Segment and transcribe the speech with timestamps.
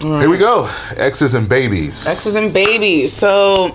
[0.00, 0.68] Here we go.
[0.96, 2.06] Exes and babies.
[2.06, 3.12] Exes and babies.
[3.12, 3.72] So,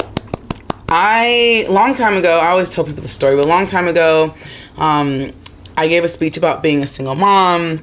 [0.89, 4.33] I long time ago, I always tell people the story, but a long time ago,
[4.77, 5.31] um,
[5.77, 7.79] I gave a speech about being a single mom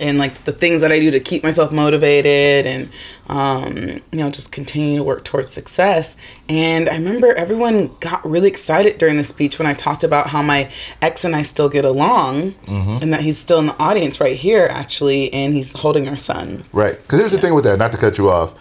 [0.00, 2.88] and like the things that I do to keep myself motivated and
[3.28, 3.76] um,
[4.10, 6.16] you know just continue to work towards success.
[6.48, 10.42] And I remember everyone got really excited during the speech when I talked about how
[10.42, 10.70] my
[11.02, 14.66] ex and I still get along, and that he's still in the audience right here
[14.70, 16.64] actually, and he's holding our son.
[16.72, 16.94] Right.
[17.00, 18.54] Because here's the thing with that, not to cut you off.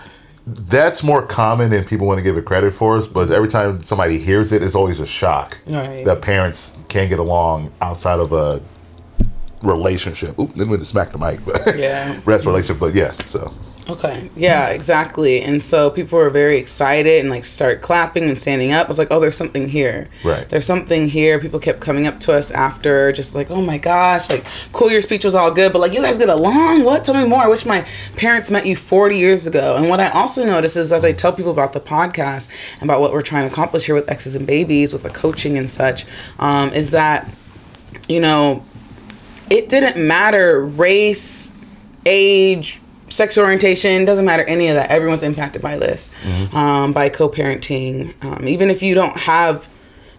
[0.46, 3.84] That's more common than people want to give it credit for us, but every time
[3.84, 6.04] somebody hears it, it's always a shock Right.
[6.06, 8.60] that parents can't get along outside of a
[9.62, 10.38] relationship.
[10.40, 12.20] Oop, didn't mean to smack the mic, but Yeah.
[12.26, 12.80] rest relationship.
[12.80, 13.54] But yeah, so
[13.90, 14.30] Okay.
[14.36, 15.42] Yeah, exactly.
[15.42, 18.86] And so people were very excited and like start clapping and standing up.
[18.86, 20.08] I was like, oh, there's something here.
[20.24, 20.48] Right.
[20.48, 21.40] There's something here.
[21.40, 25.02] People kept coming up to us after, just like, oh my gosh, like, cool, your
[25.02, 26.84] speech was all good, but like, you guys get along?
[26.84, 27.04] What?
[27.04, 27.40] Tell me more.
[27.40, 27.86] I wish my
[28.16, 29.76] parents met you 40 years ago.
[29.76, 33.02] And what I also notice is as I tell people about the podcast and about
[33.02, 36.06] what we're trying to accomplish here with Exes and Babies, with the coaching and such,
[36.38, 37.28] um, is that,
[38.08, 38.64] you know,
[39.50, 41.56] it didn't matter race,
[42.06, 44.92] age, sexual orientation, doesn't matter any of that.
[44.92, 46.12] Everyone's impacted by this,
[46.54, 48.14] um, by co parenting.
[48.24, 49.68] Um, even if you don't have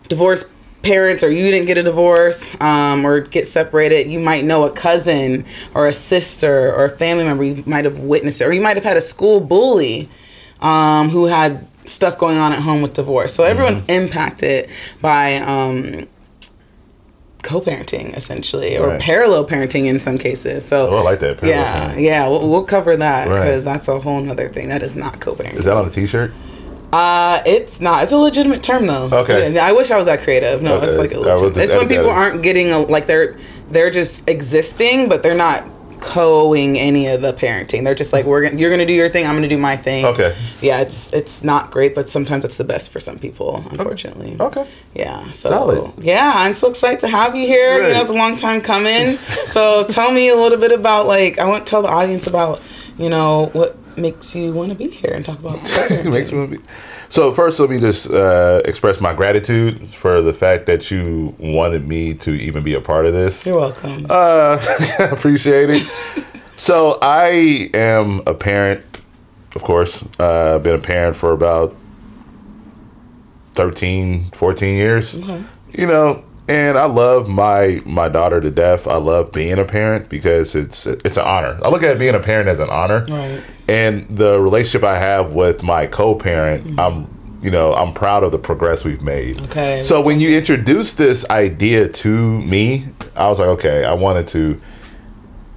[0.09, 0.51] divorced
[0.83, 4.71] parents or you didn't get a divorce um, or get separated, you might know a
[4.71, 5.45] cousin
[5.75, 8.77] or a sister or a family member you might have witnessed it, or you might
[8.77, 10.09] have had a school bully
[10.61, 13.35] um, who had stuff going on at home with divorce.
[13.35, 14.69] So everyone's impacted
[15.01, 15.37] by.
[17.43, 19.01] Co-parenting essentially or Right.
[19.01, 22.03] parallel parenting in some cases so Oh, I like that, parallel yeah parenting.
[22.03, 23.37] yeah we'll, we'll cover that Right.
[23.37, 26.33] because that's a whole nother thing that is not co-parenting is that on a T-shirt?
[26.93, 29.53] uh it's not it's a legitimate term though Okay.
[29.53, 31.65] yeah, i wish i was that creative no it's like a I will legitimate.
[31.65, 33.37] it's when people aren't getting a, like they're
[33.71, 35.65] they're just existing but they're not
[36.01, 39.27] co-ing any of the parenting they're just like we're gonna you're gonna do your thing
[39.27, 40.35] i'm gonna do my thing Okay.
[40.61, 44.67] yeah it's it's not great but sometimes it's the best for some people unfortunately Okay.
[44.95, 45.31] yeah.
[45.31, 45.93] So Solid.
[45.99, 47.75] yeah, I'm so excited to have you here.
[47.75, 47.93] You Great.
[47.95, 49.17] know, it's a long time coming.
[49.47, 52.63] so tell me a little bit about like I want to tell the audience about
[52.99, 55.59] you know what makes you want to be here and talk about.
[55.91, 56.59] It makes me be-
[57.09, 61.87] So first, let me just uh, express my gratitude for the fact that you wanted
[61.89, 63.45] me to even be a part of this.
[63.47, 64.07] You're welcome.
[64.09, 64.59] Uh,
[65.11, 65.87] appreciate it.
[66.57, 68.83] so I am a parent,
[69.57, 70.05] of course.
[70.19, 71.75] Uh, been a parent for about
[73.55, 75.15] 13, 14 years.
[75.15, 78.89] You know, and I love my my daughter to death.
[78.89, 81.59] I love being a parent because it's it's an honor.
[81.63, 83.07] I look at being a parent as an honor.
[83.09, 83.43] Right.
[83.69, 86.81] And the relationship I have with my co-parent, mm-hmm.
[86.81, 89.41] I'm you know, I'm proud of the progress we've made.
[89.43, 89.81] Okay.
[89.81, 92.85] So when you introduced this idea to me,
[93.17, 94.61] I was like, okay, I wanted to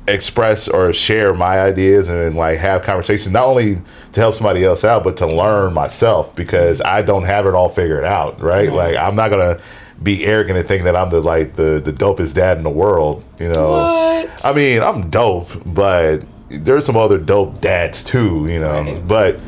[0.08, 4.84] express or share my ideas and like have conversations not only to help somebody else
[4.84, 8.72] out but to learn myself because I don't have it all figured out, right?
[8.72, 9.60] Like I'm not gonna
[10.04, 13.24] be arrogant and think that I'm the like the the dopest dad in the world,
[13.40, 13.72] you know.
[13.72, 14.46] What?
[14.46, 18.82] I mean, I'm dope, but there's some other dope dads too, you know.
[18.82, 19.08] Right.
[19.08, 19.40] But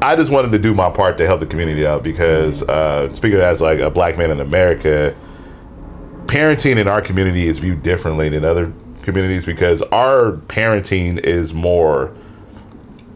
[0.00, 3.40] I just wanted to do my part to help the community out because uh, speaking
[3.40, 5.14] as like a black man in America,
[6.26, 8.72] parenting in our community is viewed differently than other
[9.02, 12.14] communities because our parenting is more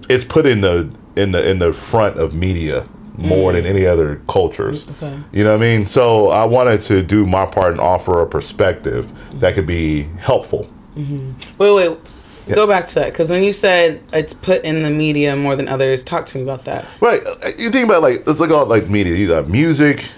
[0.09, 4.17] it's put in the in the in the front of media more than any other
[4.29, 4.89] cultures.
[4.89, 5.19] Okay.
[5.33, 5.87] You know what I mean?
[5.87, 10.69] So I wanted to do my part and offer a perspective that could be helpful.
[10.97, 11.99] wait, wait.
[12.53, 15.69] Go back to that because when you said it's put in the media more than
[15.69, 16.85] others, talk to me about that.
[17.01, 17.23] Right.
[17.57, 19.15] You think about like let's look at like media.
[19.15, 20.09] You got music,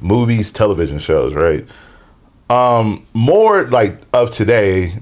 [0.00, 1.66] movies, television shows, right?
[2.50, 4.94] Um, more like of today,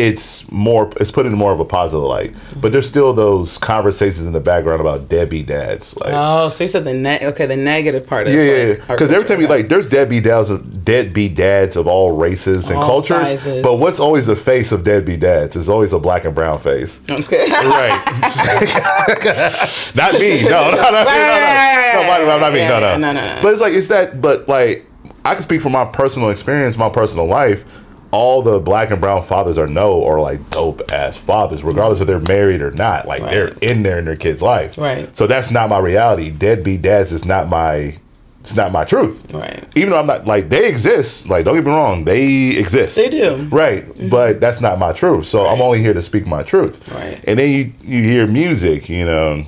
[0.00, 2.34] it's more it's put in more of a positive light.
[2.60, 5.94] But there's still those conversations in the background about deadbeat dads.
[5.98, 8.88] Like Oh, so you said the ne- okay, the negative part of yeah, yeah, like,
[8.88, 12.78] Because every time you like, there's deadbeat dads of deadbeat dads of all races and
[12.78, 13.28] All cultures.
[13.28, 13.62] sizes.
[13.62, 15.54] But what's always the face of deadbeat dads?
[15.54, 16.98] It's always a black and brown face.
[17.08, 17.52] No, I'm just kidding.
[17.52, 18.00] Right.
[19.94, 20.42] not me.
[20.44, 22.38] No, no, no, no, no, no.
[22.38, 22.60] Not me.
[22.60, 22.80] No.
[22.80, 23.38] No, no, no.
[23.42, 24.20] But it's like it's that.
[24.22, 24.86] But like,
[25.24, 27.64] I can speak from my personal experience, my personal life.
[28.12, 32.06] All the black and brown fathers I know are like dope ass fathers, regardless if
[32.06, 33.06] they're married or not.
[33.06, 34.76] Like they're in there in their kid's life.
[34.76, 35.14] Right.
[35.16, 36.30] So that's not my reality.
[36.30, 37.96] Deadbeat dads is not my.
[38.40, 39.30] It's not my truth.
[39.32, 39.62] Right.
[39.76, 41.28] Even though I'm not like they exist.
[41.28, 42.96] Like don't get me wrong, they exist.
[42.96, 43.36] They do.
[43.36, 43.54] Mm-hmm.
[43.54, 44.10] Right.
[44.10, 45.26] But that's not my truth.
[45.26, 46.90] So I'm only here to speak my truth.
[46.90, 47.22] Right.
[47.28, 49.44] And then you you hear music, you know,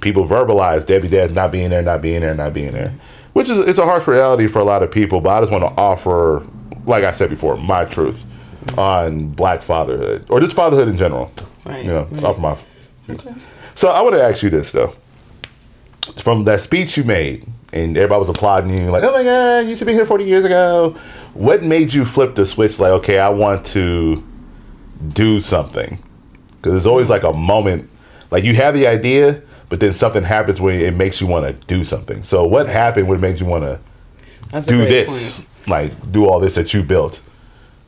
[0.00, 2.92] people verbalize Debbie Dad not being there, not being there, not being there,
[3.32, 5.20] which is it's a harsh reality for a lot of people.
[5.20, 6.46] But I just want to offer,
[6.86, 8.24] like I said before, my truth
[8.78, 11.32] on Black fatherhood or just fatherhood in general.
[11.64, 12.24] Right, You know, right.
[12.24, 12.56] offer my
[13.10, 13.34] Okay.
[13.74, 14.94] So I want to ask you this though.
[16.16, 19.76] From that speech you made, and everybody was applauding you, like, "Oh my God, you
[19.76, 20.96] should be here 40 years ago."
[21.34, 22.78] What made you flip the switch?
[22.78, 24.22] Like, okay, I want to
[25.08, 25.98] do something,
[26.56, 27.88] because there's always like a moment,
[28.30, 31.66] like you have the idea, but then something happens where it makes you want to
[31.66, 32.22] do something.
[32.24, 33.08] So, what happened?
[33.08, 33.80] What made you want to
[34.68, 35.38] do this?
[35.38, 35.48] point.
[35.68, 37.20] Like, do all this that you built?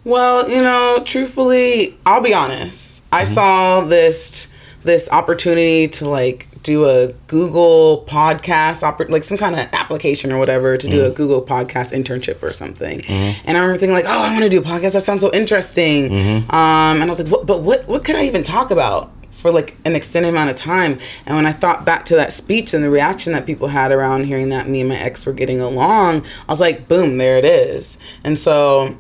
[0.04, 3.02] Well, you know, truthfully, I'll be honest.
[3.12, 3.34] I mm-hmm.
[3.34, 4.48] saw this
[4.82, 10.38] this opportunity to like do a Google podcast, oppor- like some kind of application or
[10.38, 11.14] whatever, to do a mm-hmm.
[11.14, 12.98] Google podcast internship or something.
[12.98, 13.40] Mm-hmm.
[13.46, 14.92] And I remember thinking like, oh, I want to do a podcast.
[14.92, 16.12] That sounds so interesting.
[16.50, 19.10] Um, and I was like, what, but what what could I even talk about?
[19.44, 22.72] For like an extended amount of time, and when I thought back to that speech
[22.72, 25.60] and the reaction that people had around hearing that me and my ex were getting
[25.60, 27.98] along, I was like, boom, there it is.
[28.24, 28.96] And so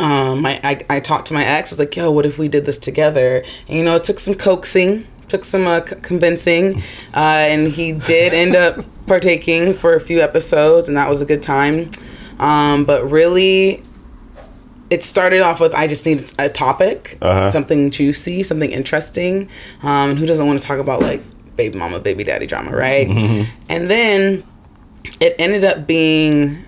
[0.00, 1.70] um, my I, I talked to my ex.
[1.70, 4.18] I was like, "Yo, what if we did this together?" And you know, it took
[4.18, 6.82] some coaxing, took some uh, c- convincing,
[7.14, 11.24] uh, and he did end up partaking for a few episodes, and that was a
[11.24, 11.92] good time.
[12.40, 13.84] Um, but really,
[14.92, 17.50] it started off with I just need a topic, Uh-huh.
[17.50, 19.48] something juicy, something interesting.
[19.82, 21.22] Um, and who doesn't want to talk about like
[21.56, 23.08] baby mama, baby daddy drama, right?
[23.68, 24.44] And then
[25.20, 26.64] it ended up being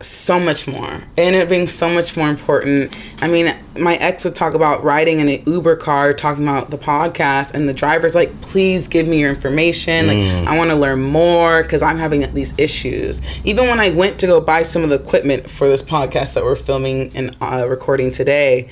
[0.00, 1.02] so much more.
[1.16, 2.96] And it being so much more important.
[3.20, 6.78] I mean, my ex would talk about riding in an Uber car, talking about the
[6.78, 10.06] podcast, and the driver's like, please give me your information.
[10.06, 13.20] Like, I want to learn more because I'm having these issues.
[13.44, 16.44] Even when I went to go buy some of the equipment for this podcast that
[16.44, 18.68] we're filming and uh, recording today,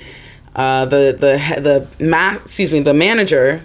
[0.55, 3.62] uh, the the the ma- excuse me the manager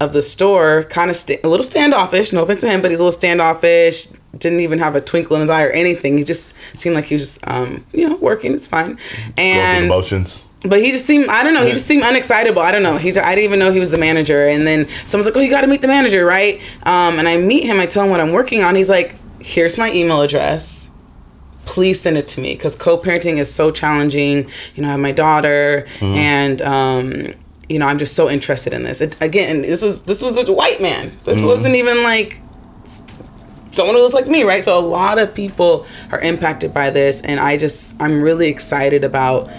[0.00, 2.32] of the store kind of sta- a little standoffish.
[2.32, 4.06] No offense to him, but he's a little standoffish.
[4.38, 6.16] Didn't even have a twinkle in his eye or anything.
[6.18, 8.54] He just seemed like he was just um, you know working.
[8.54, 8.98] It's fine.
[9.36, 10.42] And emotions.
[10.64, 11.64] but he just seemed I don't know.
[11.64, 12.58] He just seemed unexcitable.
[12.58, 12.96] I don't know.
[12.96, 14.46] He I didn't even know he was the manager.
[14.48, 17.36] And then someone's like, "Oh, you got to meet the manager, right?" Um, and I
[17.36, 17.78] meet him.
[17.80, 18.74] I tell him what I'm working on.
[18.74, 20.88] He's like, "Here's my email address.
[21.64, 24.48] Please send it to me because co-parenting is so challenging.
[24.74, 27.34] You know, I have my daughter, and um,
[27.72, 29.00] you know, I'm just so interested in this.
[29.00, 31.16] It, again, this was this was a white man.
[31.24, 31.46] This mm-hmm.
[31.46, 32.40] wasn't even like
[33.72, 34.62] someone who looks like me, right?
[34.62, 39.04] So a lot of people are impacted by this, and I just I'm really excited
[39.04, 39.50] about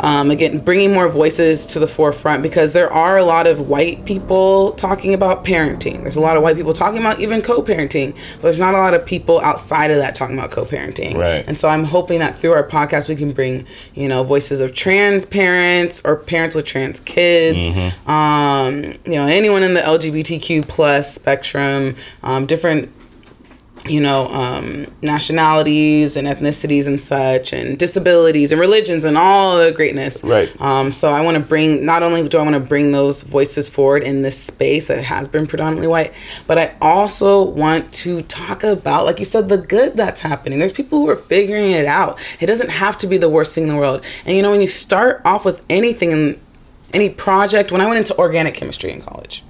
[0.00, 4.04] um, again bringing more voices to the forefront because there are a lot of white
[4.04, 6.02] people talking about parenting.
[6.02, 8.94] There's a lot of white people talking about even co-parenting, but there's not a lot
[8.94, 11.16] of people outside of that talking about co-parenting.
[11.16, 11.44] Right.
[11.46, 14.74] And so I'm hoping that through our podcast we can bring you know voices of
[14.74, 17.66] trans parents or parents with trans kids,
[18.06, 22.92] um, you know anyone in the LGBTQ plus spectrum, um, different
[23.86, 29.72] you know, um, nationalities and ethnicities and such, and disabilities and religions and all the
[29.72, 30.22] greatness.
[30.24, 30.48] Right.
[30.60, 33.68] Um, so I want to bring, not only do I want to bring those voices
[33.68, 36.14] forward in this space that has been predominantly white,
[36.46, 40.58] but I also want to talk about, like you said, the good that's happening.
[40.58, 42.18] There's people who are figuring it out.
[42.40, 44.04] It doesn't have to be the worst thing in the world.
[44.24, 46.40] And you know, when you start off with anything in
[46.92, 49.44] any project, when I went into organic chemistry in college,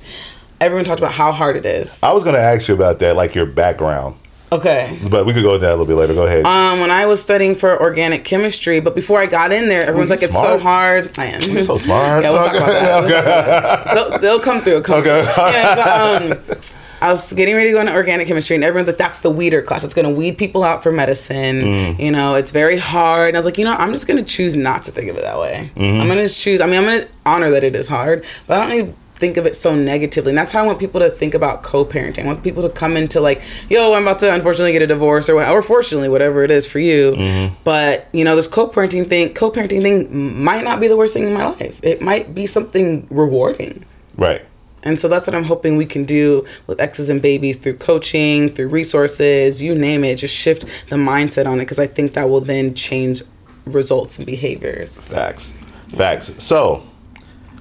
[0.60, 1.98] everyone talked about how hard it is.
[2.02, 4.16] I was going to ask you about that, like your background,
[4.50, 4.98] Okay.
[5.10, 6.14] but we could go into that a little bit later.
[6.14, 6.44] Go ahead.
[6.46, 10.10] Um, when I was studying for organic chemistry, but before I got in there, everyone's
[10.10, 11.42] like, "It's so hard." I am.
[11.42, 12.22] You're so smart.
[12.24, 13.00] yeah, we'll talk about that.
[13.00, 13.94] We'll talk about that.
[13.94, 14.82] They'll, they'll come through.
[14.82, 15.22] Come Okay.
[15.34, 15.42] Through.
[15.44, 16.18] Yeah.
[16.18, 16.58] So, um,
[17.00, 19.62] I was getting ready to go into organic chemistry, and everyone's like, "That's the weeder
[19.62, 19.84] class.
[19.84, 21.62] It's going to weed people out for medicine.
[21.62, 21.98] Mm.
[22.00, 24.24] You know, it's very hard." And I was like, "You know, I'm just going to
[24.28, 25.70] choose not to think of it that way.
[25.76, 26.00] Mm-hmm.
[26.00, 26.60] I'm going to just choose.
[26.60, 29.36] I mean, I'm going to honor that it is hard, but I don't need." Think
[29.36, 30.30] of it so negatively.
[30.30, 32.24] And that's how I want people to think about co-parenting.
[32.24, 35.28] I want people to come into like, yo, I'm about to unfortunately get a divorce
[35.28, 37.12] or or fortunately whatever it is for you.
[37.12, 37.54] Mm-hmm.
[37.64, 41.32] But, you know, this co-parenting thing, co-parenting thing might not be the worst thing in
[41.32, 41.80] my life.
[41.82, 43.84] It might be something rewarding.
[44.16, 44.42] right.
[44.84, 48.48] And so that's what I'm hoping we can do with exes and babies through coaching,
[48.48, 52.28] through resources, you name it, just shift the mindset on it because I think that
[52.28, 53.22] will then change
[53.66, 54.98] results and behaviors.
[54.98, 55.52] Facts.
[55.88, 56.30] Facts.
[56.38, 56.87] So,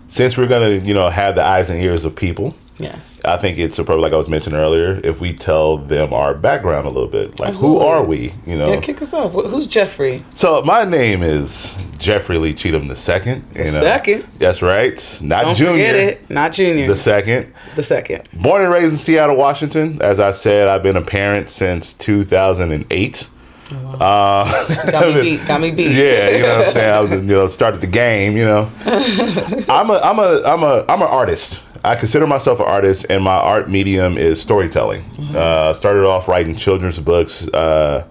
[0.10, 3.20] since we're gonna, you know, have the eyes and ears of people, Yes.
[3.26, 6.86] I think it's appropriate, like I was mentioning earlier, if we tell them our background
[6.86, 7.40] a little bit.
[7.40, 7.80] Like, Absolutely.
[7.82, 8.34] who are we?
[8.46, 8.68] You know.
[8.72, 9.32] Yeah, kick us off.
[9.32, 10.24] Who's Jeffrey?
[10.36, 13.44] so my name is Jeffrey Lee Cheatham the second.
[13.56, 14.28] and, uh, second.
[14.38, 15.20] That's right.
[15.24, 15.72] Not Don't junior.
[15.74, 16.30] forget it.
[16.30, 16.86] Not junior.
[16.88, 17.52] The second.
[17.76, 18.24] The, second.
[18.28, 18.44] second.
[18.44, 20.00] Born and raised in Seattle, Washington.
[20.00, 23.28] As I said, I've been a parent since 2008.
[23.72, 25.48] Uh, Got me beat.
[25.48, 25.92] Got me beat.
[25.92, 26.94] Yeah, you know what I'm saying.
[26.94, 28.38] I was, you know, started the game.
[28.38, 31.62] You know, I'm a, I'm a, I'm a, I'm an artist.
[31.84, 35.04] I consider myself an artist, and my art medium is storytelling.
[35.36, 38.06] Uh, started off writing children's books uh,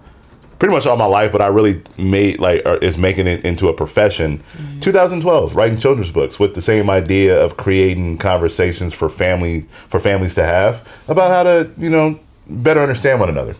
[0.59, 3.67] pretty much all my life, but I really made like or is making it into
[3.67, 4.43] a profession.
[4.81, 10.33] 2012, writing children's books with the same idea of creating conversations for family for families
[10.35, 13.55] to have about how to you know better understand one another.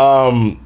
[0.00, 0.58] Um,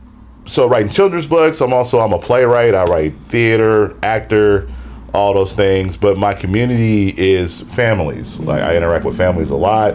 [0.47, 1.61] so writing children's books.
[1.61, 2.75] I'm also I'm a playwright.
[2.75, 4.69] I write theater, actor,
[5.13, 5.97] all those things.
[5.97, 8.39] But my community is families.
[8.41, 9.95] Like I interact with families a lot.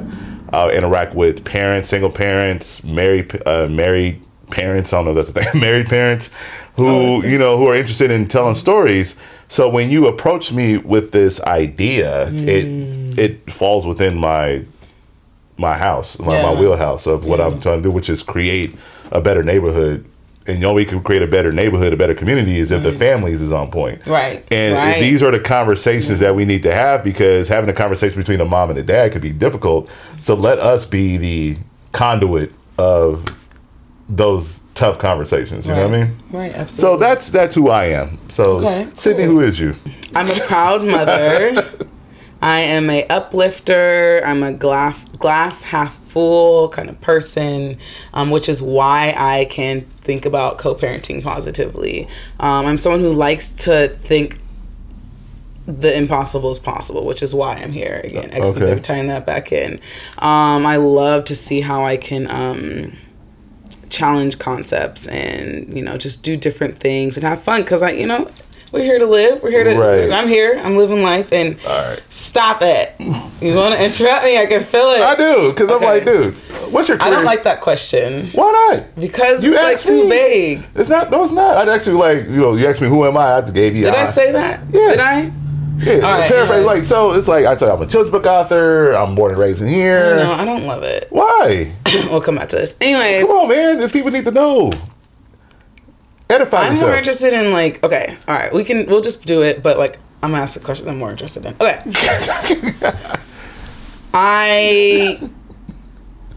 [0.52, 4.92] I interact with parents, single parents, married uh, married parents.
[4.92, 5.62] I don't know if that's a thing.
[5.62, 6.32] married parents
[6.76, 9.16] who you know who are interested in telling stories.
[9.48, 14.66] So when you approach me with this idea, it it falls within my
[15.60, 18.76] my house, my, my wheelhouse of what I'm trying to do, which is create
[19.12, 20.06] a better neighborhood.
[20.48, 22.82] And the only way you can create a better neighborhood, a better community, is if
[22.82, 22.98] the mm.
[22.98, 24.08] families is on point.
[24.08, 25.00] Right, And right.
[25.00, 28.46] these are the conversations that we need to have because having a conversation between a
[28.46, 29.90] mom and a dad could be difficult.
[30.22, 31.58] So let us be the
[31.92, 33.26] conduit of
[34.08, 35.66] those tough conversations.
[35.66, 36.20] You know what I mean?
[36.32, 36.98] Right, absolutely.
[36.98, 38.18] So that's that's who I am.
[38.30, 39.34] So Okay, Sydney, cool.
[39.34, 39.76] who is you?
[40.16, 41.70] I'm a proud mother.
[42.42, 44.22] I am a uplifter.
[44.26, 47.78] I'm a glass glass half full kind of person,
[48.14, 52.08] um, which is why I can think about co-parenting positively.
[52.40, 54.40] Um, I'm someone who likes to think
[55.68, 58.30] the impossible is possible, which is why I'm here again.
[58.32, 58.80] Excellent, Okay.
[58.82, 59.80] tying that back in.
[60.18, 62.30] Um, I love to see how I can.
[62.30, 62.94] Um,
[63.90, 68.06] challenge concepts and you know just do different things and have fun because i you
[68.06, 68.30] know
[68.72, 70.12] we're here to live we're here to Right.
[70.12, 72.02] i'm here i'm living life and All right.
[72.10, 75.82] stop it you want to interrupt me i can feel it I do because I'm
[75.82, 76.34] like, dude,
[76.72, 78.96] what's your I don't like that question Why not?
[78.96, 80.10] because You it's like asked too me.
[80.10, 81.10] vague It's not.
[81.10, 81.56] No, it's not.
[81.58, 82.56] I'd actually like you know.
[82.56, 83.38] You asked me who am I?
[83.38, 83.84] I gave you.
[83.86, 84.88] did i I- say that Yeah.
[84.90, 85.32] did i
[85.80, 87.14] Yeah, All right, paraphrase like so.
[87.14, 88.92] It's like I said, I'm a children's book author.
[88.92, 90.18] I'm born and raised in here.
[90.18, 91.72] no i don't love it Why?
[92.12, 93.80] we'll come back to this anyways Come on, man.
[93.80, 94.72] These people need to know.
[96.30, 96.90] Edify i'm yourself.
[96.90, 99.98] more interested in like okay all right we can we'll just do it but like
[100.22, 101.82] i'm gonna ask the question i'm more interested in okay
[104.14, 105.30] I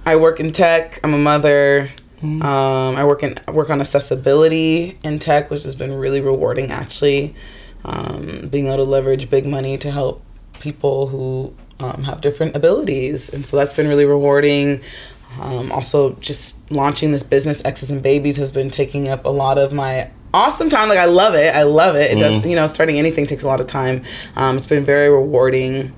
[0.04, 1.00] I work in tech.
[1.02, 1.90] I'm a mother.
[2.22, 6.70] Um, I work in I work on accessibility in tech, which has been really rewarding
[6.70, 7.34] actually.
[7.84, 10.22] Um, being able to leverage big money to help
[10.60, 14.80] people who um, have different abilities, and so that's been really rewarding.
[15.40, 19.58] Um, also, just launching this business, Exes and Babies, has been taking up a lot
[19.58, 20.88] of my awesome time.
[20.88, 21.54] Like I love it.
[21.54, 22.12] I love it.
[22.12, 22.44] It does.
[22.44, 24.02] You know, starting anything takes a lot of time.
[24.36, 25.92] Um, it's been very rewarding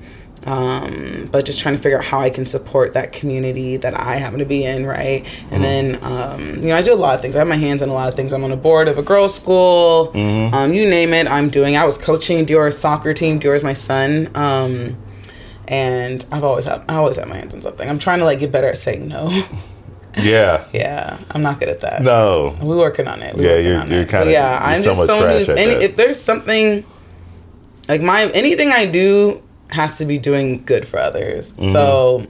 [0.47, 4.17] um, but just trying to figure out how I can support that community that I
[4.17, 5.25] happen to be in, right?
[5.51, 7.35] And then, um, you know, I do a lot of things.
[7.35, 8.33] I have my hands on a lot of things.
[8.33, 10.11] I'm on a board of a girls' school.
[10.55, 11.77] Um, you name it, I'm doing.
[11.77, 13.39] I was coaching Dior's soccer team.
[13.39, 14.31] Dior's my son.
[15.69, 17.89] And I've always had, I always have my hands on something.
[17.89, 19.31] I'm trying to like get better at saying no.
[20.17, 20.65] yeah.
[20.73, 22.03] yeah, I'm not good at that.
[22.03, 22.57] No.
[22.61, 23.35] We're working on it.
[23.37, 25.73] We're Yeah, you're- you're kinda- yeah, I'm just someone who's any.
[25.73, 26.85] If there's something
[27.89, 31.53] like my anything I do has to be doing good for others.
[31.53, 31.73] Mm-hmm.
[31.73, 32.27] So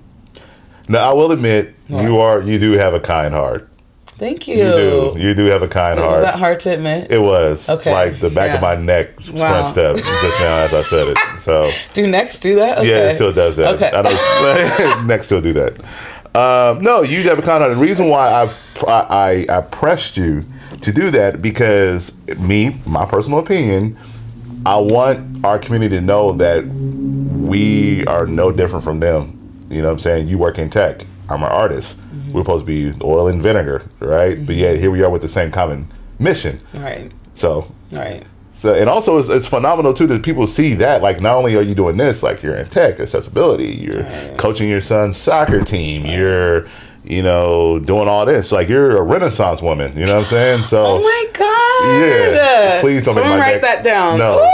[0.88, 3.68] Now I will admit you are you do have a kind heart.
[4.16, 4.56] Thank you.
[4.56, 5.14] You do.
[5.18, 6.12] You do have a kind Was heart.
[6.20, 7.10] Was that hard to admit?
[7.10, 9.64] it was Okay, like the back of my neck Wow.
[9.64, 11.18] up just now as I said it.
[11.40, 12.78] So do next do that?
[12.78, 12.88] Okay.
[12.88, 13.74] yeah, it still does that.
[13.74, 13.90] Okay.
[13.92, 15.82] I know next still do that.
[16.34, 17.74] Um, no, you have a kind heart.
[17.76, 18.54] The reason why I,
[18.88, 20.44] I I pressed you
[20.80, 23.96] to do that because me, my personal opinion,
[24.66, 29.38] I want our community to know that we are no different from them.
[29.70, 30.28] You know what I'm saying?
[30.28, 31.04] You work in tech.
[31.28, 31.98] I'm an artist.
[32.34, 32.38] Mm-hmm.
[32.38, 34.44] We're supposed to be oil and vinegar, right?
[34.44, 35.86] But yet here we are with the same common
[36.18, 36.58] mission.
[36.74, 37.10] Right.
[37.34, 38.22] So, Right.
[38.54, 41.62] so and also it's, it's phenomenal too that people see that like not only are
[41.62, 44.36] you doing this like you're in tech accessibility, you're Right.
[44.38, 46.66] coaching your son's soccer team, you're
[47.04, 49.92] you know doing all this like you're a renaissance woman.
[49.96, 50.64] You know what I'm saying?
[50.64, 52.00] So Oh my god.
[52.00, 52.80] Yeah.
[52.80, 54.18] Please don't make my write that down.
[54.18, 54.38] No.
[54.38, 54.48] Ooh,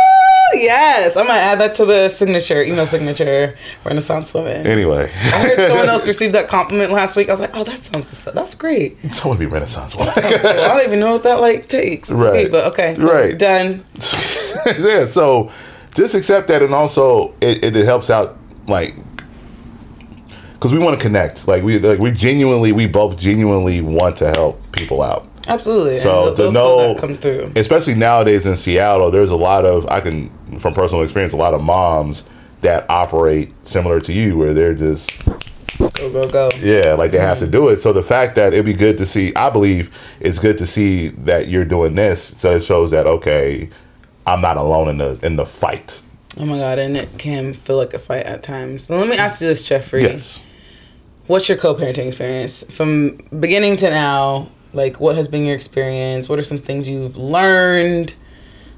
[0.54, 1.16] yes.
[1.16, 4.66] I'm gonna add that to the signature, email signature, Renaissance woman.
[4.66, 7.28] anyway, I heard someone else received that compliment last week.
[7.28, 8.98] I was like, oh, that sounds so, that's great.
[9.12, 10.12] someone be renaissance woman.
[10.16, 12.10] I don't even know what that like takes.
[12.10, 12.46] Right.
[12.46, 12.94] be, but okay.
[12.94, 13.38] Right.
[13.38, 13.84] Done.
[14.78, 15.52] yeah, so
[15.94, 18.94] just accept that, and also it, it, helps out like
[20.54, 21.48] because we want to connect.
[21.48, 25.26] Like we like we genuinely we both genuinely want to help people out.
[25.48, 25.98] Absolutely.
[25.98, 27.52] So to know, come through.
[27.56, 31.54] especially nowadays in Seattle, there's a lot of I can from personal experience, a lot
[31.54, 32.24] of moms
[32.60, 35.10] that operate similar to you, where they're just
[35.78, 36.50] Go go go.
[36.58, 37.52] yeah, like they have to mm-hmm.
[37.52, 37.80] do it.
[37.80, 41.08] So the fact that it'd be good to see, I believe it's good to see
[41.08, 42.34] that you're doing this.
[42.38, 43.70] So it shows that okay,
[44.26, 46.00] I'm not alone in the in the fight.
[46.38, 48.84] Oh my god, and it can feel like a fight at times.
[48.84, 50.02] So let me ask you this, Jeffrey.
[50.02, 50.40] Yes.
[51.26, 54.50] What's your co-parenting experience from beginning to now?
[54.72, 56.28] Like, what has been your experience?
[56.28, 58.14] What are some things you've learned?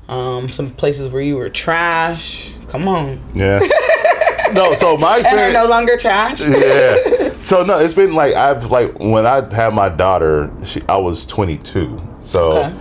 [0.09, 2.53] Um, some places where you were trash.
[2.69, 3.23] Come on.
[3.35, 3.61] Yeah.
[4.53, 5.27] no, so my experience.
[5.27, 6.41] And are no longer trash.
[6.47, 7.31] yeah.
[7.41, 11.27] So no, it's been like I've like when I had my daughter, she, I was
[11.27, 12.01] 22.
[12.25, 12.75] So Okay.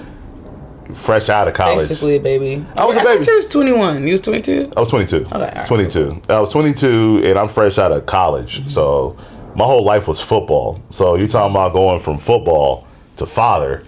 [0.94, 1.90] fresh out of college.
[1.90, 2.66] Basically, a baby.
[2.78, 3.24] I was a I baby.
[3.24, 4.06] thought you was 21.
[4.08, 4.72] You was 22?
[4.76, 5.26] I was 22.
[5.26, 6.22] alright, 22.
[6.30, 8.60] I was 22 and I'm fresh out of college.
[8.60, 8.70] Mm-hmm.
[8.70, 9.18] So
[9.56, 10.82] my whole life was football.
[10.92, 12.88] So you're talking about going from football
[13.22, 13.84] to father.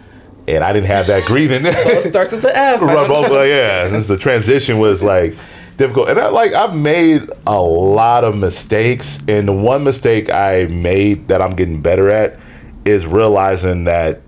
[0.47, 1.61] And I didn't have that grieving.
[1.65, 2.81] It starts with the F.
[2.81, 3.39] Right, don't both, know.
[3.39, 5.35] uh, yeah, the transition was like
[5.77, 10.65] difficult, and I like I've made a lot of mistakes, and the one mistake I
[10.65, 12.37] made that I'm getting better at
[12.83, 14.19] is realizing that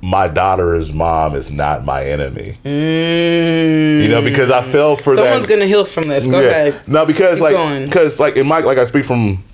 [0.00, 2.56] my daughter's mom is not my enemy.
[2.64, 5.16] You know, because I fell for Mm.
[5.16, 5.52] Someone's that.
[5.54, 6.26] gonna heal from this.
[6.26, 6.80] Go ahead.
[6.88, 9.44] No, because Keep like, because like in my like I speak from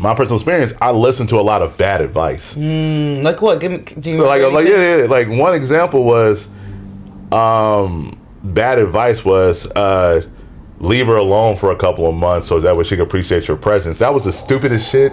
[0.00, 0.72] my personal experience.
[0.80, 2.56] I listen to a lot of bad advice.
[2.56, 3.60] Like what?
[3.60, 3.78] Give me.
[3.78, 6.48] Do you Like, like yeah, yeah, like one example was,
[7.32, 10.22] um, bad advice was, uh,
[10.80, 13.56] leave her alone for a couple of months so that way she could appreciate your
[13.56, 13.98] presence.
[13.98, 15.12] That was the stupidest shit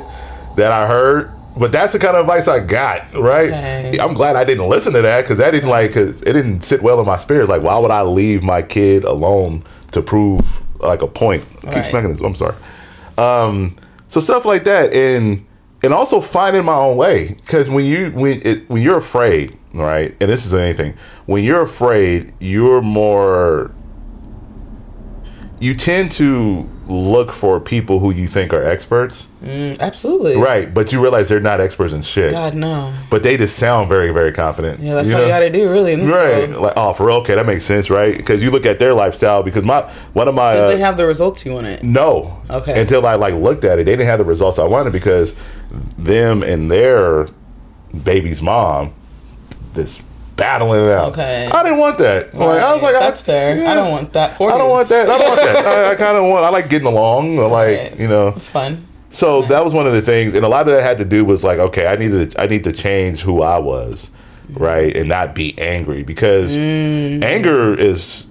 [0.58, 1.32] that I heard.
[1.58, 3.48] But that's the kind of advice I got, right?
[3.48, 3.98] Okay.
[4.00, 6.82] I'm glad I didn't listen to that because that didn't like, cause it didn't sit
[6.82, 7.48] well in my spirit.
[7.48, 9.64] Like, why would I leave my kid alone
[9.94, 10.46] to prove
[10.82, 11.46] like a point?
[11.64, 12.04] I keep Right.
[12.04, 12.20] this.
[12.20, 12.56] I'm sorry.
[13.18, 13.78] Um,
[14.16, 15.46] so stuff like that, and
[15.84, 17.36] and also finding my own way.
[17.36, 20.16] Because when you when it, when you're afraid, right?
[20.22, 20.94] And this is anything.
[21.26, 23.72] When you're afraid, you're more.
[25.66, 30.36] You tend to look for people who you think are experts, Mm, absolutely.
[30.36, 30.72] right?
[30.72, 32.34] But you realize they're not experts in shit.
[32.34, 32.94] God no.
[33.10, 34.80] But they just sound very, very confident.
[34.80, 35.94] Yeah, that's you all you gotta do, really.
[35.94, 36.62] In this Right, world.
[36.62, 38.16] like oh, for real, okay, that makes sense, right?
[38.16, 39.42] Because you look at their lifestyle.
[39.42, 39.82] Because my
[40.14, 41.84] one of my Did uh, they have the results you wanted?
[41.84, 42.38] no.
[42.52, 42.80] Okay.
[42.80, 45.34] Until I like looked at it, they didn't have the results I wanted because
[45.98, 47.28] them and their
[48.04, 48.94] baby's mom
[49.74, 50.04] just
[50.36, 51.14] battling it out.
[51.14, 51.48] Okay.
[51.52, 52.34] I didn't want that.
[52.34, 53.58] Like, I was like, that's I, fair.
[53.58, 54.60] yeah, I don't want that for I you.
[54.60, 55.10] don't want that.
[55.10, 55.66] I don't want that.
[55.66, 56.46] I, I kind of want.
[56.46, 57.38] I like getting along.
[57.38, 58.00] Like Right.
[58.00, 58.30] you know.
[58.30, 58.86] It's fun.
[59.12, 61.24] So that was one of the things, and a lot of that had to do
[61.24, 64.10] was like, okay, I needed, to, I need to change who I was,
[64.56, 67.24] right, and not be angry because mm.
[67.24, 68.28] anger is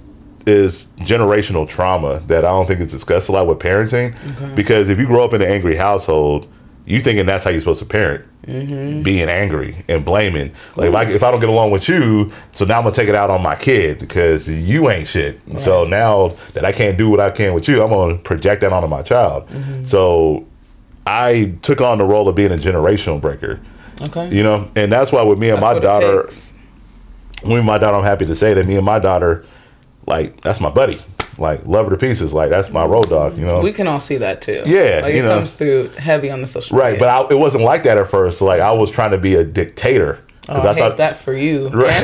[0.47, 4.15] is generational trauma that I don't think is discussed a lot with parenting.
[4.55, 6.47] Because if you grow up in an angry household,
[6.87, 10.53] you thinking that's how you're supposed to parent, being angry and blaming.
[10.77, 13.09] Like if I, if I don't get along with you, so now I'm gonna take
[13.09, 15.41] it out on my kid because you ain't shit.
[15.59, 18.73] So now that I can't do what I can with you, I'm gonna project that
[18.73, 19.49] onto my child.
[19.87, 20.47] So
[21.07, 23.61] I took on the role of being a generational breaker.
[24.03, 24.35] Okay.
[24.35, 26.29] You know, and that's why with me and That's my daughter,
[27.45, 29.45] and my daughter, I'm happy to say that me and my daughter,
[30.07, 31.01] like that's my buddy.
[31.39, 32.33] Like love her to pieces.
[32.33, 33.37] Like that's my road dog.
[33.37, 33.61] You know.
[33.61, 34.63] We can all see that too.
[34.67, 35.37] Yeah, Like you it know.
[35.39, 37.01] comes through heavy on the social right, media.
[37.01, 38.41] but I, it wasn't like that at first.
[38.41, 41.69] Like I was trying to be a dictator Oh, I, hate that for you.
[41.71, 42.03] Right.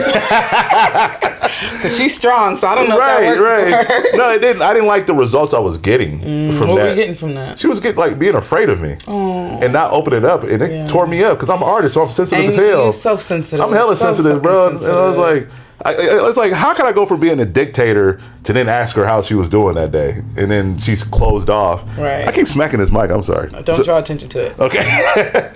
[1.72, 4.04] Because she's strong, so I don't know right, right.
[4.14, 4.62] no, it didn't.
[4.62, 6.68] I didn't like the results I was getting mm, from that.
[6.68, 7.58] What were you getting from that?
[7.58, 10.86] she was getting like being afraid of me and not opening up, and it Yeah.
[10.86, 12.92] tore me up because I'm an artist, so I'm sensitive And as hell.
[12.92, 13.60] so sensitive.
[13.60, 14.68] I'm hella so sensitive, bro.
[14.68, 15.48] And I was like,
[15.82, 15.94] I,
[16.28, 19.22] it's like, how can I go from being a dictator to then ask her how
[19.22, 21.84] she was doing that day, and then she's closed off.
[21.96, 22.26] Right.
[22.28, 23.10] I keep smacking this mic.
[23.10, 23.50] I'm sorry.
[23.50, 24.58] don't So- draw attention to it.
[24.58, 24.80] Okay.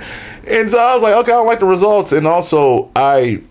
[0.46, 3.42] and so I was like, okay, I don't like the results, and also I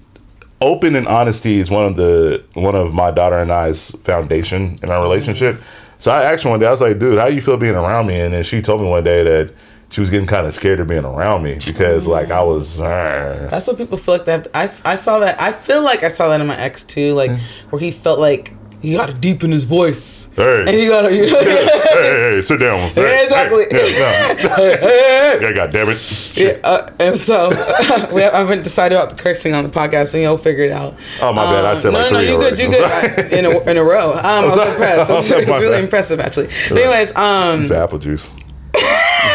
[0.62, 4.89] open and honesty is one of the one of my daughter and I's foundation in
[4.89, 5.03] our mm-hmm.
[5.03, 5.62] relationship.
[5.99, 8.07] So I asked her one day, I was like, dude, how you feel being around
[8.07, 8.19] me?
[8.19, 9.53] And then she told me one day that
[9.93, 12.79] she was getting kind of scared of being around me because like I was.
[12.79, 14.25] "Arr." That's what people feel like.
[14.25, 15.39] That I, I saw that.
[15.39, 17.13] I feel like I saw that in my ex too.
[17.13, 17.29] Like
[17.69, 20.62] where he felt like he got to deepen his voice, Hey.
[20.62, 21.15] and he got to.
[21.15, 22.89] You know, hey, hey, sit down.
[22.95, 23.65] Hey, Yeah, exactly.
[23.69, 25.39] Hey, yeah, no.
[25.47, 26.38] yeah, God damn it.
[26.38, 27.49] Yeah, uh, and so
[28.13, 30.38] we have, I haven't decided about the cursing on the podcast, but you know, we'll
[30.43, 30.97] figure it out.
[31.21, 31.65] Oh, my bad.
[31.65, 33.32] I said no, like no, three no, you good, you good.
[33.32, 34.13] In a in a row.
[34.13, 34.71] Um, I was sorry.
[34.71, 35.12] impressed.
[35.12, 35.84] It's, it's really bad.
[35.84, 36.47] impressive, actually.
[36.67, 38.27] But anyways, um, It's apple juice.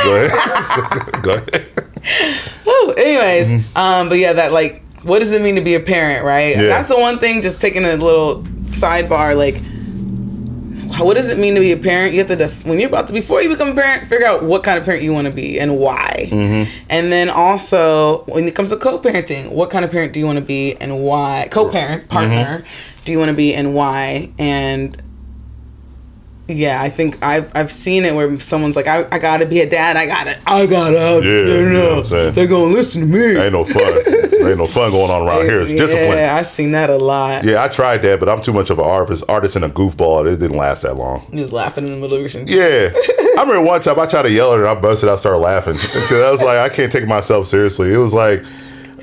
[0.05, 1.23] Go ahead.
[1.23, 1.67] Go ahead.
[2.65, 6.25] Whew, anyways, um, but yeah, that like, what does it mean to be a parent,
[6.25, 6.57] right?
[6.57, 6.63] Yeah.
[6.69, 7.43] That's the one thing.
[7.43, 9.57] Just taking a little sidebar, like,
[11.01, 12.13] what does it mean to be a parent?
[12.13, 14.43] You have to def- when you're about to before you become a parent, figure out
[14.43, 16.29] what kind of parent you want to be and why.
[16.31, 16.71] Mm-hmm.
[16.89, 20.39] And then also, when it comes to co-parenting, what kind of parent do you want
[20.39, 21.49] to be and why?
[21.51, 23.05] Co-parent partner, Mm-hmm.
[23.05, 24.31] do you want to be and why?
[24.39, 25.01] And
[26.49, 29.69] yeah, I think I've I've seen it where someone's like, I, I gotta be a
[29.69, 29.97] dad.
[29.97, 33.07] I gotta I gotta have Yeah, you know no, what I'm they're gonna listen to
[33.07, 33.37] me.
[33.37, 33.93] Ain't no fun.
[34.49, 35.61] Ain't no fun going on around here.
[35.61, 36.17] It's discipline.
[36.17, 37.45] Yeah, I've seen that a lot.
[37.45, 40.27] Yeah, I tried that, but I'm too much of an artist, artist and a goofball.
[40.33, 41.27] It didn't last that long.
[41.33, 42.53] He was laughing in the middle of your sentence.
[42.53, 42.91] Yeah,
[43.37, 45.09] I remember one time I tried to yell at her, and I busted.
[45.09, 47.93] I started laughing because I was like, I can't take myself seriously.
[47.93, 48.43] It was like,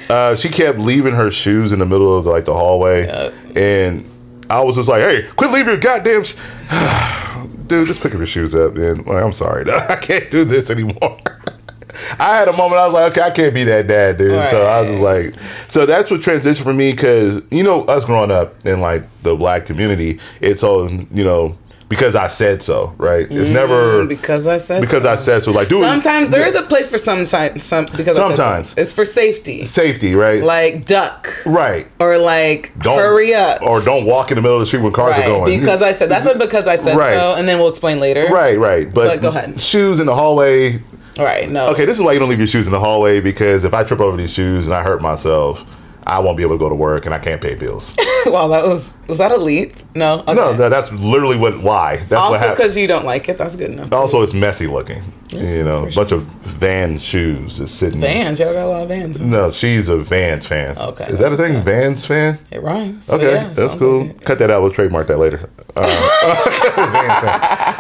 [0.09, 3.33] Uh, she kept leaving her shoes in the middle of like the hallway, Yep.
[3.57, 4.09] and
[4.49, 6.35] I was just like, "Hey, quit leaving your goddamn." Sh-.
[7.67, 10.69] Dude, just pick up your shoes up, and like, I'm sorry, I can't do this
[10.69, 11.17] anymore.
[12.19, 12.79] I had a moment.
[12.79, 14.47] I was like, okay, I can't be that dad, dude.
[14.49, 15.33] So I was just like,
[15.69, 19.35] so that's what transitioned for me because you know us growing up in like the
[19.35, 21.57] black community, it's all you know
[21.95, 23.23] because I said so, right?
[23.23, 25.11] It's mm, never because I said because so.
[25.11, 25.51] I said so.
[25.51, 27.59] Like, dude, Sometimes there is a place for some time.
[27.59, 28.35] Some because I said so.
[28.35, 28.73] Sometimes.
[28.77, 30.43] it's for safety, safety, right?
[30.43, 31.87] like duck right.
[31.99, 33.61] or like Don't hurry up.
[33.61, 35.59] or don't walk in the middle of the street when cars right, are going.
[35.59, 37.15] because I said that's a because I said Right.
[37.15, 38.27] so, and then we'll explain later.
[38.27, 38.93] right, right.
[38.93, 39.59] But, But go ahead.
[39.59, 40.79] Shoes in the hallway.
[41.17, 41.49] All right.
[41.49, 41.67] No.
[41.67, 43.83] Okay, this is why you don't leave your shoes in the hallway because if I
[43.83, 45.65] trip over these shoes and I hurt myself,
[46.07, 47.95] I won't be able to go to work and I can't pay bills.
[48.27, 49.75] wow, that was was that a leap?
[49.95, 50.19] No.
[50.19, 50.33] Okay.
[50.33, 51.97] no, no, that's literally what why.
[51.97, 53.39] That's also because you don't like it.
[53.39, 53.91] That's good enough.
[53.91, 55.01] Also, it's messy looking.
[55.31, 57.99] you know, a for bunch of Vans shoes is sitting.
[57.99, 59.19] Vans, y'all got a lot of Vans.
[59.19, 60.77] No, she's a Vans fan.
[60.77, 61.63] Okay, Is that a thing?
[61.63, 62.37] Vans fan?
[62.51, 63.05] It rhymes.
[63.05, 64.05] So Okay, yeah, that's cool.
[64.05, 64.23] like.
[64.23, 64.61] Cut that out.
[64.61, 65.49] We'll trademark that later.
[65.75, 65.91] Uh,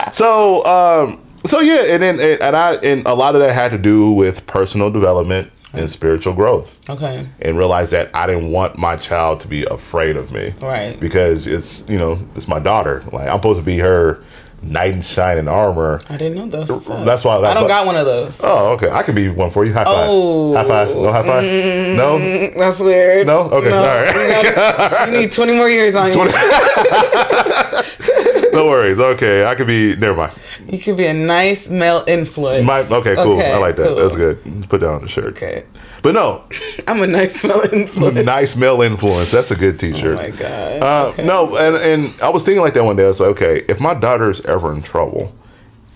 [0.11, 3.77] so, um, so yeah, and then and I and a lot of that had to
[3.77, 7.27] do with personal development and spiritual growth, Okay.
[7.41, 10.99] and realize that I didn't want my child to be afraid of me, Right.
[10.99, 13.03] Because it's you know it's my daughter.
[13.11, 14.19] Like I'm supposed to be her
[14.63, 15.99] knight in shining armor.
[16.09, 16.87] I didn't know those.
[16.87, 18.41] That's why- I don't but- got one of those.
[18.43, 18.89] Oh, okay.
[18.89, 19.73] I can be one for you.
[19.73, 20.07] High five.
[20.09, 20.55] Oh.
[20.55, 20.87] High five.
[20.89, 21.43] No high five.
[21.43, 21.97] Mm-hmm.
[21.97, 22.17] No.
[22.59, 23.27] That's weird.
[23.27, 23.41] No?
[23.41, 24.43] Okay, all right.
[24.43, 26.15] You, gotta- you need 20 more years on you.
[28.55, 28.99] No worries.
[28.99, 29.95] Okay, I could be.
[29.95, 30.33] Never mind.
[30.67, 32.65] You could be a nice male influence.
[32.65, 33.33] My, okay, cool.
[33.39, 33.87] Okay, I like that.
[33.87, 33.95] cool.
[33.97, 34.67] That's good.
[34.69, 35.25] Put that on the shirt.
[35.37, 35.63] Okay.
[36.01, 36.43] But no,
[36.87, 38.25] I'm a nice male influence.
[38.25, 39.31] nice male influence.
[39.31, 40.19] That's a good T-shirt.
[40.19, 40.83] Oh my god.
[40.83, 41.25] Uh, Okay.
[41.25, 43.05] No, and and I was thinking like that one day.
[43.05, 45.33] I was like, okay, if my daughter's ever in trouble,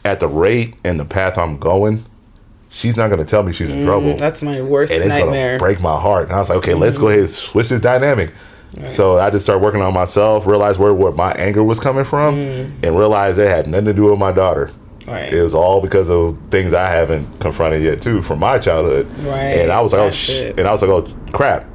[0.06, 2.04] at the rate and the path I'm going,
[2.70, 5.10] she's not going to tell me she's in trouble, Mm, That's my worst and it's
[5.14, 5.58] going nightmare.
[5.58, 6.26] to break my heart.
[6.26, 8.32] And I was like, okay, let's go ahead and switch this dynamic.
[8.90, 12.36] So I just started working on myself, realized where, where my anger was coming from,
[12.36, 12.84] mm.
[12.84, 14.70] and realized it had nothing to do with my daughter.
[15.08, 15.34] Right.
[15.34, 19.08] It was all because of things I haven't confronted yet too from my childhood.
[19.20, 21.66] Right, And I was like, oh that's sh-, and I was like, oh crap,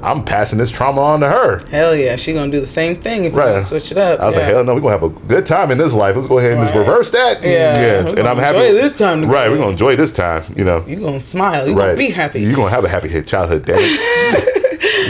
[0.00, 1.58] I'm passing this trauma on to her.
[1.66, 3.52] Hell yeah, she gonna do the same thing if you Right.
[3.52, 4.20] don't switch it up.
[4.20, 4.42] I was yeah.
[4.42, 6.14] like, hell no, we're gonna have a good time in this life.
[6.14, 7.42] Let's go ahead and just reverse that.
[7.42, 8.58] Yeah, we're and I'm happy.
[8.58, 9.24] enjoy this time.
[9.28, 10.44] Right, we're gonna enjoy this time.
[10.56, 10.84] You know.
[10.86, 11.66] You gonna smile.
[11.66, 11.86] You right.
[11.86, 12.42] gonna be happy.
[12.42, 14.54] You're gonna have a happy childhood, damn it.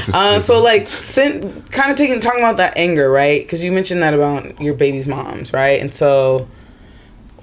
[0.14, 3.42] Uh, so like, sin, kind of taking talking about that anger, right?
[3.42, 5.80] Because you mentioned that about your baby's moms, right?
[5.80, 6.48] And so,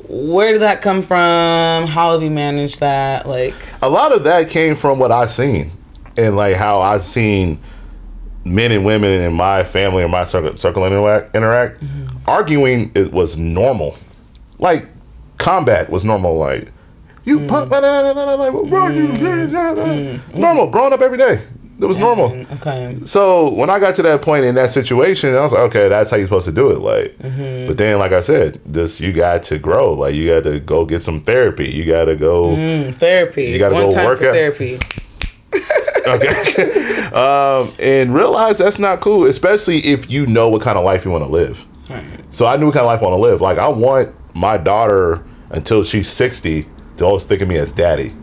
[0.07, 1.87] where did that come from?
[1.87, 3.27] How have you managed that?
[3.27, 5.71] Like, a lot of that came from what I seen
[6.17, 7.59] and like how I seen
[8.43, 11.35] men and women in my family or my circle, circle interact.
[11.35, 11.83] interact.
[12.27, 13.97] Arguing it was normal,
[14.59, 14.87] like
[15.37, 16.37] combat was normal.
[16.37, 16.71] Like
[17.23, 17.47] you mm.
[17.47, 19.07] punk, la, la, like wrong you?
[19.09, 19.49] Mm.
[19.49, 20.35] Mm.
[20.35, 21.41] Normal, growing up every day.
[21.77, 22.31] It was normal.
[22.53, 25.89] okay, So when I got to that point in that situation, I was like, okay,
[25.89, 26.79] that's how you're supposed to do it.
[26.79, 27.17] Like,
[27.67, 29.93] but then, like I said, this you got to grow.
[29.93, 31.69] Like, you got to go get some therapy.
[31.69, 32.55] You got to go.
[32.55, 33.45] Mm, therapy.
[33.45, 34.33] You gotta go time work out.
[34.33, 34.79] therapy.
[36.07, 37.07] Okay.
[37.13, 41.09] um, and realize that's not cool, especially if you know what kind of life you
[41.09, 41.65] want to live.
[41.89, 42.05] Right.
[42.29, 43.41] So I knew what kind of life I want to live.
[43.41, 48.13] Like, I want my daughter until she's 60 to always think of me as daddy.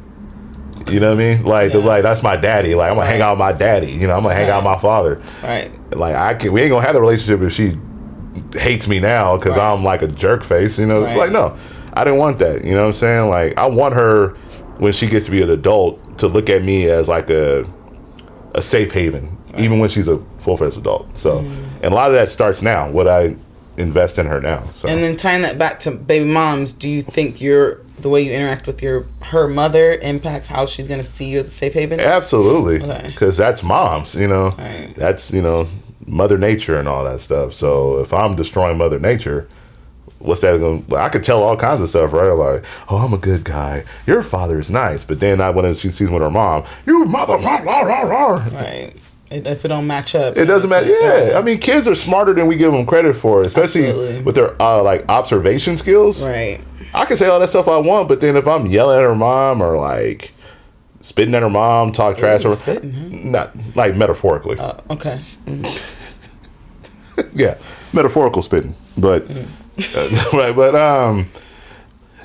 [0.90, 1.44] You know what I mean?
[1.44, 1.84] Like, the, Yeah.
[1.86, 2.74] like that's my daddy.
[2.74, 3.90] Like, I'm gonna hang out with my daddy.
[3.90, 5.20] You know, I'm gonna hang out with my father.
[5.42, 5.70] Right.
[5.96, 7.76] like I can we ain't gonna have the relationship if she
[8.58, 9.72] hates me now because Right.
[9.72, 11.04] I'm like a jerk face, you know.
[11.04, 11.54] It's like no,
[11.94, 12.64] I didn't want that.
[12.64, 13.28] You know what I'm saying?
[13.28, 14.30] Like I want her
[14.78, 17.64] when she gets to be an adult to look at me as like a
[18.54, 21.06] a safe haven, even when she's a full fledged adult.
[21.18, 21.54] So, Mm.
[21.82, 22.90] and a lot of that starts now.
[22.90, 23.36] What I
[23.78, 24.62] invest in her now.
[24.80, 24.88] So.
[24.88, 28.32] And then tying that back to baby moms, do you think your the way you
[28.32, 32.00] interact with your her mother impacts how she's gonna see you as a safe haven?
[32.00, 33.06] Absolutely, Okay.
[33.08, 34.14] because that's moms.
[34.14, 34.92] You know, Right.
[34.96, 35.66] that's you know
[36.06, 37.54] Mother Nature and all that stuff.
[37.54, 39.46] So if I'm destroying Mother Nature,
[40.18, 40.84] what's that going?
[40.86, 42.30] to I could tell all kinds of stuff, right?
[42.32, 43.84] Like, oh, I'm a good guy.
[44.06, 47.36] Your father is nice, but then I when she sees with her mom, you mother,
[47.36, 48.44] rah, rah, rah, rah.
[48.52, 48.92] Right.
[49.32, 50.86] If it don't match up, It doesn't matter.
[50.88, 54.22] Yeah, I mean, kids are smarter than we give them credit for, especially Absolutely.
[54.22, 56.22] with their uh, like observation skills.
[56.22, 56.60] Right.
[56.94, 59.14] I can say all that stuff I want, but then if I'm yelling at her
[59.14, 60.32] mom or like
[61.00, 63.08] spitting at her mom, talk trash, or spitting, huh?
[63.30, 64.58] not like metaphorically.
[64.58, 65.20] Uh, okay.
[67.32, 67.56] yeah,
[67.92, 71.30] metaphorical spitting, but uh, right, but um,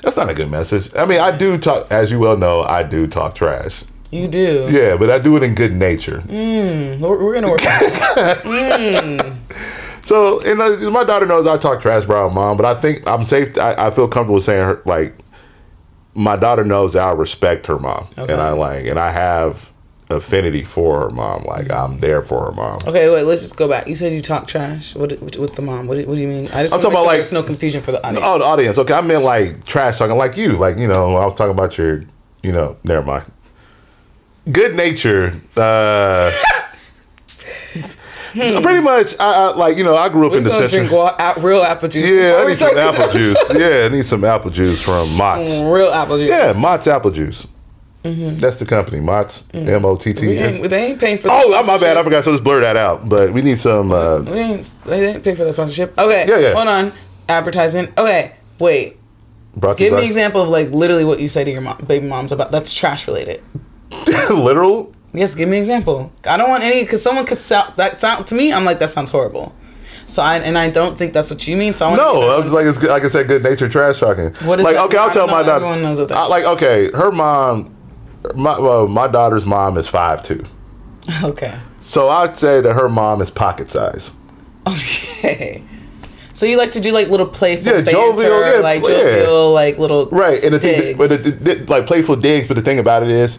[0.02, 0.90] that's not a good message.
[0.96, 3.84] I mean, I do talk, as you well know, I do talk trash.
[4.10, 4.66] You do.
[4.70, 6.18] Yeah, but I do it in good nature.
[6.26, 7.60] Mm, we're, we're gonna work.
[7.60, 9.36] that.
[10.02, 13.24] So, and uh, my daughter knows I talk trash about mom, but I think I'm
[13.26, 13.58] safe.
[13.58, 15.14] I, I feel comfortable saying her like
[16.14, 18.32] my daughter knows that I respect her mom, Okay.
[18.32, 19.70] and I like, and I have
[20.08, 21.42] affinity for her mom.
[21.44, 22.78] Like I'm there for her mom.
[22.86, 23.24] Okay, wait.
[23.24, 23.86] Let's just go back.
[23.86, 24.94] You said you talk trash.
[24.94, 25.86] What with, with the mom?
[25.86, 26.44] What, do- what do you mean?
[26.54, 28.24] I just I'm talking make about, sure like- there's no confusion for the audience.
[28.26, 28.78] Oh, the audience.
[28.78, 30.52] Okay, I meant like trash talking, like you.
[30.56, 32.04] Like you know, I was talking about your,
[32.42, 33.30] you know, never mind.
[34.50, 35.40] Good nature.
[35.56, 36.30] Uh,
[38.34, 40.68] so pretty much, I, I like you know, I grew up We're in the gonna
[40.68, 42.08] drink wa- real apple juice.
[42.08, 43.36] Yeah, I need some apple juice.
[43.36, 43.60] episode.
[43.60, 45.60] Yeah, I need some apple juice from Mott's.
[45.62, 46.30] Real apple juice.
[46.30, 47.46] Yeah, Mott's apple juice.
[48.04, 49.44] That's the company, Mott's.
[49.52, 51.28] M O T T We ain't, they ain't paying for.
[51.30, 51.98] Oh, my bad.
[51.98, 52.24] I forgot.
[52.24, 53.06] So let's blur that out.
[53.08, 53.92] But we need some.
[53.92, 54.70] Uh, We ain't.
[54.84, 55.98] They didn't pay for the sponsorship.
[55.98, 56.24] Okay.
[56.26, 56.52] Yeah, yeah.
[56.54, 56.92] Hold on.
[57.28, 57.90] Advertisement.
[57.98, 58.34] Okay.
[58.58, 58.96] Wait.
[59.76, 62.30] Give me an example of like literally what you say to your mom, baby moms
[62.32, 63.42] about that's trash related.
[64.30, 64.92] literal.
[65.12, 66.12] Yes, give me an example.
[66.26, 68.52] I don't want any because someone could sound that sound to me.
[68.52, 69.54] I'm like that sounds horrible.
[70.06, 71.74] So I and I don't think that's what you mean.
[71.74, 74.32] So I No, I was like, it's good, like I said, good nature trash talking.
[74.46, 74.84] What is like, that?
[74.86, 75.52] okay, I'll tell my daughter.
[75.64, 77.74] everyone knows what that I- like, okay, her mom,
[78.34, 80.44] my well, my daughter's mom is five two.
[81.24, 81.58] okay.
[81.80, 84.12] So I'd say that her mom is pocket size.
[84.66, 85.62] Okay.
[86.34, 89.26] So you like to do like little playful Yeah, banter, jovial, yeah, like yeah.
[89.28, 92.46] like little Right, and the thing, but the, the, like playful digs.
[92.46, 93.38] But the thing about it is,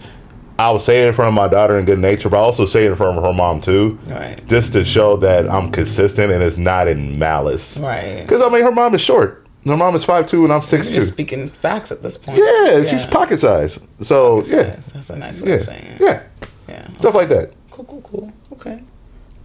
[0.60, 2.65] I would say it in front of my daughter in good nature, but I also
[2.65, 4.45] say it in front of her mom too, Right.
[4.48, 7.78] just to show that I'm consistent and it's not in malice.
[7.78, 8.22] Right.
[8.22, 9.45] Because I mean, her mom is short.
[9.65, 11.02] Her mom is five two, and I'm six two.
[11.02, 12.38] speaking facts at this point.
[12.39, 13.80] Yeah, she's pocket size.
[14.02, 16.02] So yeah, Yes, that's a nice way yeah, of saying it.
[16.02, 16.22] yeah,
[16.67, 16.88] Yeah.
[17.00, 17.52] stuff like that.
[17.72, 18.34] Cool, cool, cool.
[18.54, 18.80] Okay.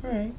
[0.04, 0.32] All right.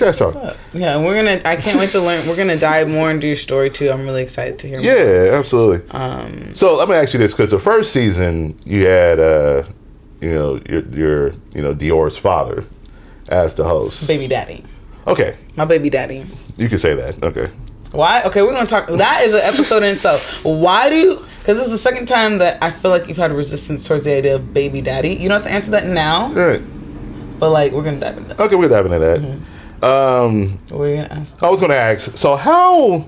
[0.00, 0.36] Trash talk.
[0.36, 0.56] up?
[0.72, 1.40] Yeah, and we're gonna.
[1.44, 2.20] I can't wait to learn.
[2.28, 3.90] We're gonna dive more into your story too.
[3.90, 4.80] I'm really excited to hear.
[4.80, 4.86] more.
[4.90, 5.88] Yeah, absolutely.
[5.90, 6.54] Um.
[6.54, 9.62] So let me ask you this, because the first season you had, uh,
[10.20, 12.64] you know, your, your, you know, Dior's father
[13.28, 14.06] as the host.
[14.08, 14.64] Baby daddy.
[15.06, 16.26] Okay, My baby daddy.
[16.56, 17.22] you can say that.
[17.22, 17.48] Okay.
[17.92, 18.22] Why?
[18.24, 18.86] Okay, we're gonna talk.
[18.88, 20.44] That is an episode in itself.
[20.44, 21.24] Why do?
[21.40, 24.12] Because this is the second time that I feel like you've had resistance towards the
[24.12, 25.14] idea of baby daddy.
[25.14, 26.60] You don't have to answer that now, All right.
[27.40, 28.40] but like we're gonna dive into that.
[28.40, 29.38] Okay, we're diving into that.
[29.82, 31.42] Um, What were you gonna ask?
[31.42, 32.16] I was going to ask.
[32.16, 33.06] So how?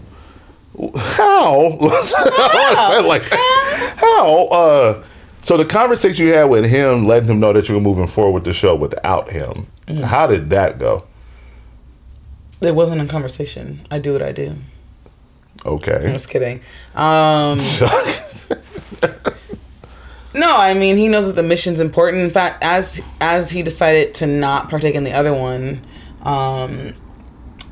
[0.97, 1.79] How?
[2.03, 4.47] Said like how?
[4.47, 5.05] Uh,
[5.43, 8.33] so the conversation you had with him, letting him know that you were moving forward
[8.33, 9.67] with the show without him.
[10.03, 11.05] How did that go?
[12.63, 13.81] It wasn't a conversation.
[13.91, 14.55] I do what I do.
[15.67, 16.05] Okay.
[16.07, 16.61] I'm just kidding.
[16.95, 17.59] Um.
[20.35, 22.23] No, I mean he knows that the mission's important.
[22.23, 25.83] In fact, as as he decided to not partake in the other one,
[26.23, 26.95] um,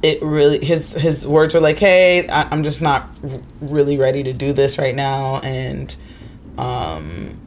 [0.02, 4.22] it really his his words were like, "Hey, I, I'm just not r- really ready
[4.24, 5.94] to do this right now," and
[6.56, 7.38] um,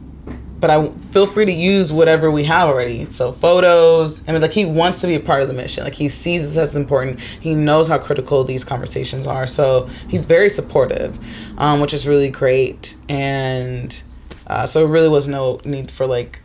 [0.59, 3.05] but I feel free to use whatever we have already.
[3.05, 4.23] So photos.
[4.29, 5.83] I mean, like he wants to be a part of the mission.
[5.83, 7.19] Like he sees this as important.
[7.19, 9.45] He knows how critical these conversations are.
[9.45, 11.19] So he's very supportive,
[11.57, 12.95] um, which is really great.
[13.09, 14.01] And
[14.47, 16.39] uh, so it really was no need for like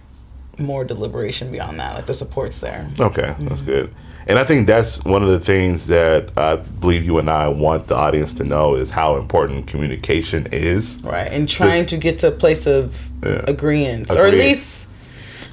[0.59, 1.95] more deliberation beyond that.
[1.95, 2.91] Like the support's there.
[2.99, 3.95] Okay, that's good.
[4.29, 7.87] And I think that's one of the things that I believe you and I want
[7.87, 10.99] the audience to know is how important communication is.
[11.03, 11.33] Right.
[11.33, 13.41] And trying to get to a place of Yeah.
[13.49, 14.87] agreement or at least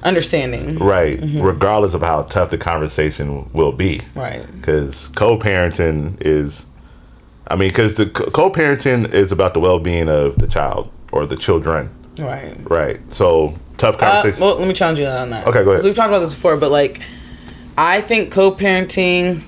[0.02, 0.78] understanding.
[0.78, 1.18] Right.
[1.22, 4.02] Regardless of how tough the conversation will be.
[4.14, 4.44] Right.
[4.60, 6.66] Because co parenting is,
[7.48, 11.24] I mean, because the co parenting is about the well being of the child or
[11.24, 11.90] the children.
[12.18, 12.54] Right.
[12.68, 13.00] Right.
[13.10, 14.44] So tough Uh, conversation.
[14.44, 15.46] well, let me challenge you on that.
[15.46, 15.82] Okay, go ahead.
[15.84, 17.00] we've talked about this before, but like,
[17.78, 19.42] I think co-parenting.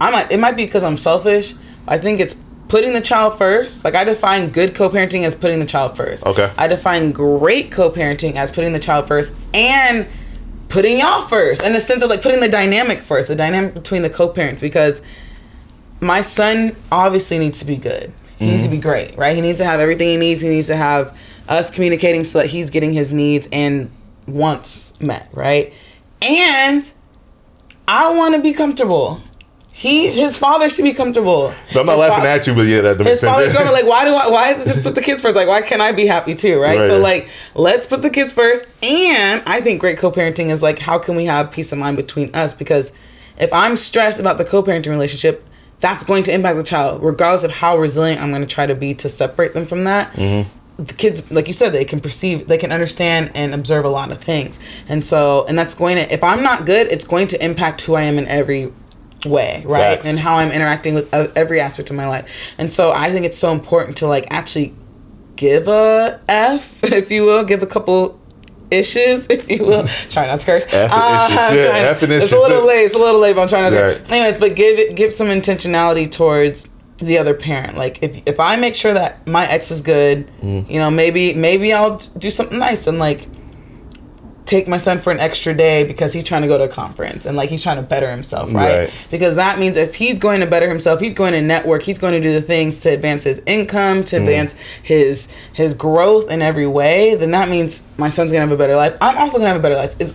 [0.00, 0.30] I might.
[0.30, 1.54] It might be because I'm selfish.
[1.86, 2.36] I think it's
[2.68, 3.84] putting the child first.
[3.84, 6.26] Like I define good co-parenting as putting the child first.
[6.26, 6.50] Okay.
[6.56, 10.06] I define great co-parenting as putting the child first and
[10.68, 14.02] putting y'all first in the sense of like putting the dynamic first, the dynamic between
[14.02, 15.02] the co-parents because
[16.00, 18.12] my son obviously needs to be good.
[18.38, 18.88] He needs to be mm-hmm.
[18.88, 19.36] great, right?
[19.36, 20.40] He needs to have everything he needs.
[20.40, 21.16] He needs to have
[21.48, 23.90] us communicating so that he's getting his needs and
[24.26, 25.72] wants met, right?
[26.20, 26.90] And
[27.86, 29.20] I want to be comfortable.
[29.76, 31.52] He, his father should be comfortable.
[31.72, 34.04] But I'm not His laughing at you, but yeah, that his father's going like, why
[34.04, 34.28] do I?
[34.28, 35.34] Why is it just put the kids first?
[35.34, 36.60] Like, why can't I be happy too?
[36.60, 36.78] Right?
[36.78, 36.86] Right.
[36.86, 38.68] So like, let's put the kids first.
[38.84, 42.32] And I think great co-parenting is like, how can we have peace of mind between
[42.36, 42.54] us?
[42.54, 42.92] Because
[43.36, 45.44] if I'm stressed about the co-parenting relationship,
[45.80, 48.76] that's going to impact the child, regardless of how resilient I'm going to try to
[48.76, 50.12] be to separate them from that.
[50.12, 50.48] Mm-hmm.
[50.76, 54.10] The kids, like you said, they can perceive, they can understand and observe a lot
[54.10, 54.58] of things,
[54.88, 56.12] and so, and that's going to.
[56.12, 58.72] If I'm not good, it's going to impact who I am in every
[59.24, 59.94] way, right?
[59.96, 60.06] Facts.
[60.06, 62.28] And how I'm interacting with every aspect of my life.
[62.58, 64.74] And so I think it's so important to like actually
[65.36, 68.20] give a F, if you will, give a couple
[68.72, 69.86] issues, if you will.
[70.10, 70.64] Try not to curse.
[70.72, 72.82] F Uh, issues, yeah, trying- F It's issues, a little late.
[72.84, 73.80] It's a little late, but I'm trying not to.
[73.80, 74.10] Right.
[74.12, 77.76] Anyways, but give it, give some intentionality towards the other parent.
[77.76, 80.68] Like if if I make sure that my ex is good, Mm.
[80.70, 83.28] you know, maybe maybe I'll do something nice and like
[84.46, 87.24] take my son for an extra day because he's trying to go to a conference
[87.24, 88.76] and like he's trying to better himself, right?
[88.78, 88.90] Right.
[89.10, 92.12] Because that means if he's going to better himself, he's going to network, he's going
[92.12, 94.06] to do the things to advance his income, Mm.
[94.10, 98.52] to advance his his growth in every way, then that means my son's gonna have
[98.52, 98.94] a better life.
[99.00, 99.94] I'm also gonna have a better life.
[99.98, 100.12] Is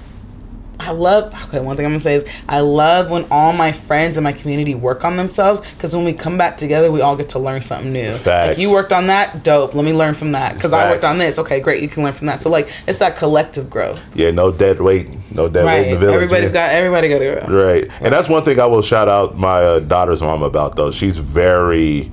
[0.80, 4.18] I love okay, one thing I'm gonna say is I love when all my friends
[4.18, 7.30] in my community work on themselves because when we come back together, we all get
[7.30, 8.14] to learn something new.
[8.16, 8.50] Facts.
[8.50, 9.76] Like you worked on that, dope.
[9.76, 11.38] Let me learn from that because I worked on this.
[11.40, 11.82] Okay, great.
[11.84, 12.40] You can learn from that.
[12.40, 14.04] So like it's that collective growth.
[14.16, 15.88] Yeah, no dead weight, no dead weight Right.
[15.88, 16.16] in the village.
[16.16, 16.54] Everybody's yeah.
[16.54, 17.64] got everybody got to grow.
[17.66, 17.90] Right.
[18.02, 20.92] And that's one thing I will shout out my uh, daughter's mom about though.
[20.92, 22.12] She's very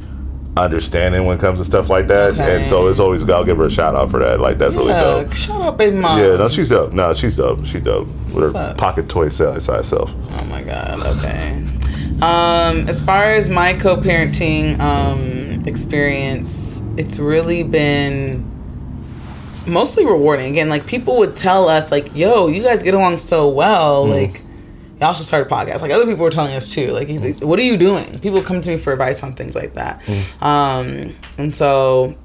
[0.57, 2.33] understanding when it comes to stuff like that.
[2.33, 2.61] Okay.
[2.61, 4.41] And so it's always I'll give her a shout out for that.
[4.41, 5.33] Like that's really dope.
[5.35, 6.19] shut up, baby mom.
[6.19, 6.93] Yeah, no, she's dope.
[6.93, 7.65] No, she's dope.
[7.67, 8.07] She's dope.
[8.07, 8.79] With What's her up?
[8.79, 10.13] pocket toy side self.
[10.31, 11.01] Oh my god.
[11.19, 11.65] Okay.
[12.23, 18.51] Um, as far as my co-parenting um, experience, it's really been
[19.67, 20.51] mostly rewarding.
[20.51, 24.07] Again, like people would tell us, like, "Yo, you guys get along so well.
[24.07, 24.41] Like,
[25.01, 26.93] y'all should start a podcast." Like other people were telling us too.
[26.93, 28.19] Like, what are you doing?
[28.21, 30.03] People come to me for advice on things like that.
[30.41, 32.17] Um, and so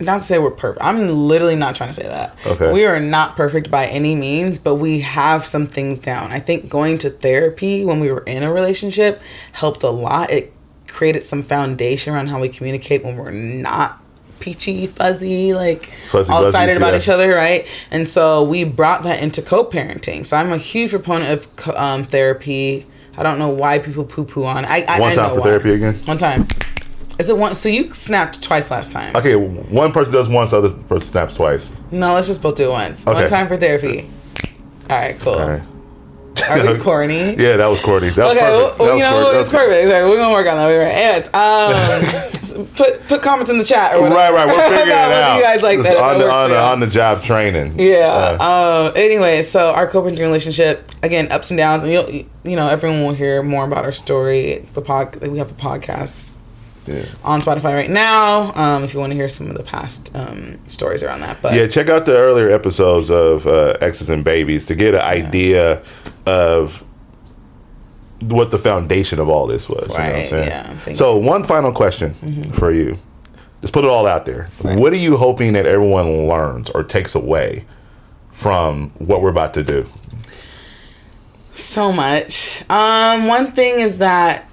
[0.00, 0.84] not to say we're perfect.
[0.84, 2.36] I'm literally not trying to say that.
[2.46, 2.72] Okay.
[2.72, 6.32] We are not perfect by any means, but we have some things down.
[6.32, 9.20] I think going to therapy when we were in a relationship
[9.52, 10.30] helped a lot.
[10.30, 10.52] It
[10.88, 13.99] created some foundation around how we communicate when we're not
[14.40, 16.98] peachy, fuzzy, like Fuzzy all excited about yeah.
[16.98, 17.66] each other, right?
[17.90, 20.26] And so we brought that into co-parenting.
[20.26, 22.86] So I'm a huge proponent of um, therapy.
[23.16, 24.64] I don't know why people poo-poo on.
[24.64, 25.46] I, I One I time know for why.
[25.46, 25.94] therapy again?
[26.06, 26.48] One time.
[27.18, 27.54] Is it one?
[27.54, 29.14] So you snapped twice last time.
[29.14, 31.70] Okay, one person does once, other person snaps twice.
[31.90, 33.06] No, let's just both do it once.
[33.06, 33.20] Okay.
[33.20, 34.08] One time for therapy.
[34.88, 35.34] All right, cool.
[35.34, 35.62] All right.
[36.48, 37.34] Are we corny?
[37.36, 38.10] Yeah, that was corny.
[38.10, 38.78] That was Okay, perfect.
[38.78, 39.24] well, that you know corny.
[39.24, 39.32] what?
[39.32, 39.88] That It's was- perfect.
[39.88, 40.70] Sorry, we're gonna work on that.
[40.70, 44.16] Anyways, um, put put comments in the chat or whatever.
[44.16, 44.46] Right, right.
[44.46, 45.36] We're figuring it out.
[45.36, 45.96] You guys like that?
[45.96, 47.78] on the on the, on the job training.
[47.78, 48.36] Yeah.
[48.40, 48.92] Uh, Um.
[48.96, 53.14] Anyway, so our co-parenting relationship again, ups and downs, and you'll you know everyone will
[53.14, 54.66] hear more about our story.
[54.74, 56.34] The pod we have a podcast
[56.86, 57.04] yeah.
[57.22, 58.54] on Spotify right now.
[58.54, 61.54] Um, if you want to hear some of the past um stories around that, but
[61.54, 65.82] Yeah, check out the earlier episodes of uh, Exes and Babies to get an idea
[66.26, 66.84] of
[68.20, 69.88] what the foundation of all this was.
[69.88, 70.48] you know what I'm Right, saying?
[70.86, 72.12] yeah, So, one final question
[72.52, 72.98] for you.
[73.62, 74.48] Just put it all out there.
[74.62, 74.78] Right.
[74.78, 77.64] What are you hoping that everyone learns or takes away
[78.32, 79.86] from what we're about to do?
[81.54, 82.62] So much.
[82.70, 84.49] Um, one thing is that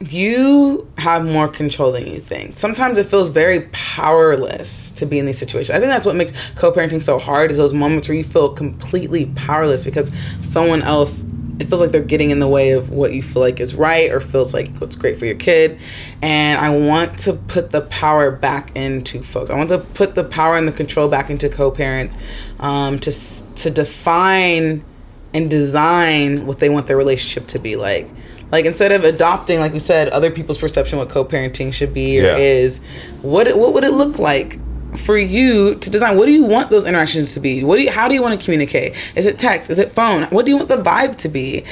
[0.00, 2.56] you have more control than you think.
[2.56, 5.70] Sometimes it feels very powerless to be in these situations.
[5.70, 9.26] I think that's what makes co-parenting so hard is those moments where you feel completely
[9.34, 11.24] powerless because someone else
[11.58, 14.12] it feels like they're getting in the way of what you feel like is right
[14.12, 15.78] or feels like what's great for your kid.
[16.20, 19.48] And I want to put the power back into folks.
[19.48, 22.14] I want to put the power and the control back into co-parents
[22.60, 23.10] um, to
[23.54, 24.84] to define
[25.32, 28.08] and design what they want their relationship to be like.
[28.52, 32.24] Like instead of adopting, like we said, other people's perception what co-parenting should be or
[32.24, 32.36] Yeah.
[32.36, 32.78] is,
[33.22, 34.58] what what would it look like
[34.98, 36.16] for you to design?
[36.16, 37.62] What do you want those interactions to be?
[37.64, 38.94] What do you, how do you want to communicate?
[39.14, 39.68] Is it text?
[39.68, 40.22] Is it phone?
[40.24, 41.64] What do you want the vibe to be?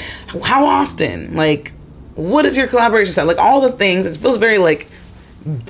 [0.43, 1.35] How often?
[1.37, 1.73] Like,
[2.17, 3.27] what is your collaboration style?
[3.27, 4.05] Like all the things.
[4.05, 4.89] It feels very like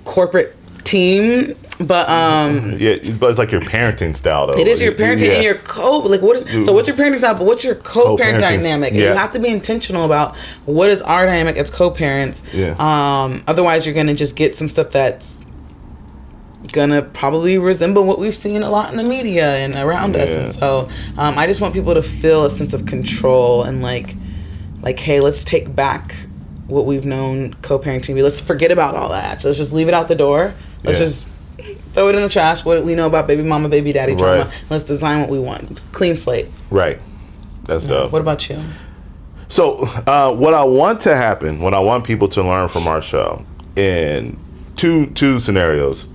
[0.04, 2.74] corporate team, but um.
[2.78, 4.58] Yeah, but it's like your parenting style, though.
[4.58, 5.34] It is your parenting Yeah.
[5.34, 8.40] and your co like what is so what's your parenting style, but what's your co-parent
[8.40, 8.92] dynamic?
[8.92, 9.10] Yeah.
[9.10, 12.42] you have to be intentional about what is our dynamic as co-parents.
[12.52, 12.74] Yeah.
[12.78, 15.40] Um otherwise you're gonna just get some stuff that's
[16.72, 20.34] gonna probably resemble what we've seen a lot in the media and around us.
[20.34, 24.14] And so um, I just want people to feel a sense of control and like
[24.82, 26.14] like, hey, let's take back
[26.66, 28.22] what we've known co-parenting to be.
[28.22, 29.40] Let's forget about all that.
[29.42, 30.54] So let's just leave it out the door.
[30.82, 31.04] Let's Yeah.
[31.06, 31.28] just
[31.92, 32.64] throw it in the trash.
[32.64, 34.44] What we know about baby mama, baby daddy drama.
[34.44, 34.64] Right.
[34.70, 35.80] Let's design what we want.
[35.92, 36.48] Clean slate.
[36.70, 37.00] Right.
[37.64, 38.12] That's dope.
[38.12, 38.60] What about you?
[39.48, 43.00] So, uh, what I want to happen, what I want people to learn from our
[43.00, 43.44] show,
[43.76, 44.38] in
[44.76, 46.06] two two scenarios.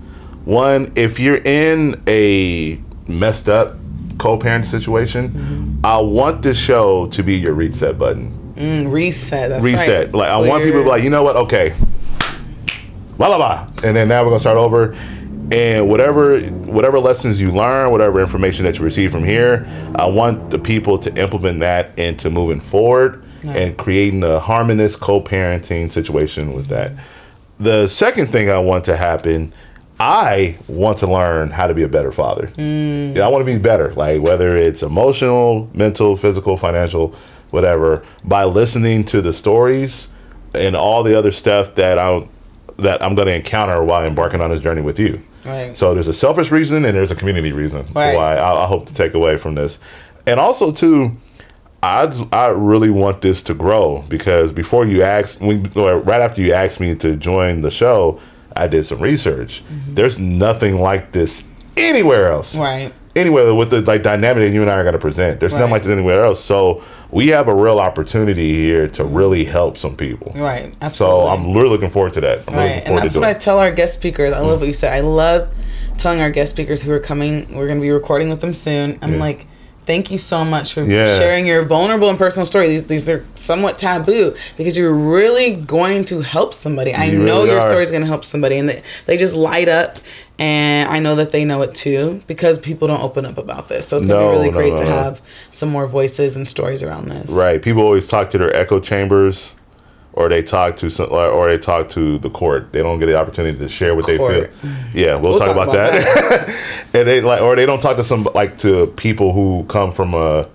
[0.45, 3.75] One, if you're in a messed up
[4.17, 8.53] co-parent situation, I want this show to be your reset button.
[8.55, 9.49] Mm, reset.
[9.49, 10.07] That's reset.
[10.07, 10.15] right.
[10.15, 11.35] Like I want people to be like, you know what?
[11.35, 11.73] Okay,
[13.17, 14.95] blah blah blah, and then now we're gonna start over.
[15.51, 20.51] And whatever whatever lessons you learn, whatever information that you receive from here, I want
[20.51, 26.67] the people to implement that into moving forward and creating a harmonious co-parenting situation with
[26.67, 26.91] that.
[27.59, 29.53] The second thing I want to happen,
[29.99, 32.47] I want to learn how to be a better father.
[32.55, 33.15] Mm.
[33.15, 37.15] Yeah, I want to be better, like whether it's emotional, mental, physical, financial,
[37.51, 40.09] whatever, by listening to the stories
[40.53, 42.27] and all the other stuff that I
[42.83, 45.21] that I'm going to encounter while embarking on this journey with you.
[45.45, 45.75] Right.
[45.75, 48.15] So there's a selfish reason and there's a community reason Right.
[48.15, 49.79] why I, I hope to take away from this,
[50.27, 51.15] and also too.
[51.81, 56.51] I, I really want this to grow because before you asked, or right after you
[56.51, 58.19] asked me to join the show,
[58.53, 59.63] I did some research.
[59.63, 59.93] Mm-hmm.
[59.93, 61.41] There's nothing like this
[61.77, 62.91] anywhere else Right.
[63.19, 65.39] Anywhere with the like dynamic that you and I are going to present.
[65.39, 65.71] There's nothing Right.
[65.73, 66.43] like this anywhere else.
[66.43, 70.31] So we have a real opportunity here to really help some people.
[70.35, 70.73] Right.
[70.81, 71.21] Absolutely.
[71.21, 72.43] So I'm really looking forward to that.
[72.47, 74.33] I'm Right, and that's what I tell our guest speakers.
[74.33, 74.61] I love mm.
[74.61, 74.93] what you said.
[74.93, 75.49] I love
[75.97, 77.47] telling our guest speakers who are coming.
[77.55, 78.97] We're going to be recording with them soon.
[79.01, 79.19] I'm Yeah.
[79.19, 79.47] like,
[79.85, 81.17] thank you so much for Yeah.
[81.17, 82.67] sharing your vulnerable and personal story.
[82.69, 86.93] These these are somewhat taboo because you're really going to help somebody.
[86.93, 89.35] I You know really your story is going to help somebody, and they, they just
[89.35, 89.97] light up.
[90.39, 93.87] And I know that they know it too because people don't open up about this.
[93.89, 95.21] So it's going to No, be really no, great no, to have
[95.51, 97.29] some more voices and stories around this.
[97.29, 97.61] Right.
[97.61, 99.53] People always talk to their echo chambers,
[100.13, 102.71] or they talk to some, or, they talk to the court.
[102.71, 104.17] They don't get the opportunity to share what Court.
[104.17, 104.71] they feel.
[104.93, 106.49] Yeah, we'll, talk, about, that.
[106.93, 110.13] and they like, or they don't talk to some like to people who come from
[110.13, 110.47] a,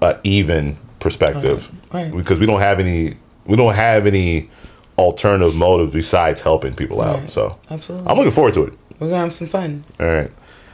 [0.00, 1.70] a even perspective.
[1.92, 2.10] Right.
[2.12, 3.16] Because we don't have any,
[3.46, 4.48] we don't have any
[4.96, 7.20] alternative motives besides helping people out.
[7.20, 7.30] Right.
[7.30, 8.08] So Absolutely.
[8.08, 8.74] I'm looking forward to it.
[9.04, 9.84] We're to have some fun.
[10.00, 10.30] All right.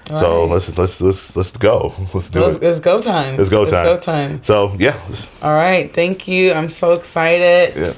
[0.07, 0.51] So right.
[0.51, 1.95] let's let's let's let's go.
[2.15, 2.63] Let's do Let's, it.
[2.65, 3.39] it's go time.
[3.39, 3.87] It's go time.
[3.87, 4.43] It's go time.
[4.43, 4.97] So yeah,
[5.43, 6.53] All right, thank you.
[6.53, 7.75] I'm so excited.
[7.77, 7.93] yeah.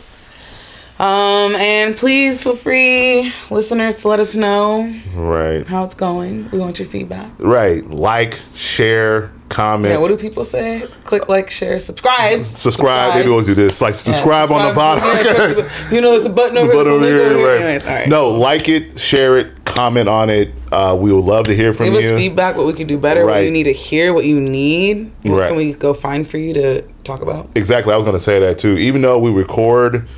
[0.98, 5.66] Um, and please feel free, listeners, to let us know Right.
[5.66, 6.48] how it's going.
[6.52, 7.30] We want your feedback.
[7.38, 7.84] Right.
[7.86, 9.92] Like, share, comment.
[9.92, 10.86] Yeah, what do people say?
[11.04, 12.42] Click, like, share, subscribe.
[12.44, 13.14] subscribe.
[13.22, 13.80] They always do this.
[13.80, 15.66] Like Yeah, subscribe, on the bottom.
[15.92, 16.84] You know, there's a button over But there.
[16.84, 17.58] so over here, go here.
[17.74, 17.84] right.
[17.84, 18.08] Right.
[18.08, 20.52] No, like it, share it, comment on it.
[20.72, 21.92] Uh, we would love to hear from you.
[22.00, 24.40] Give us feedback, what we can do better, what you need to hear, what you
[24.40, 25.12] need.
[25.22, 25.48] What Right.
[25.48, 27.50] can we go find for you to talk about?
[27.54, 27.92] Exactly.
[27.92, 28.76] I was going to say that too.
[28.78, 30.08] Even though we record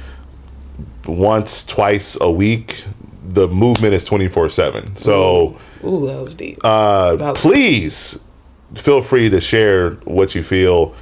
[1.07, 2.85] once, twice a week,
[3.27, 4.97] the movement is 24 7.
[4.97, 6.59] So Ooh, that was deep.
[6.65, 8.19] uh, That was- please
[8.77, 10.95] feel free to share what you feel.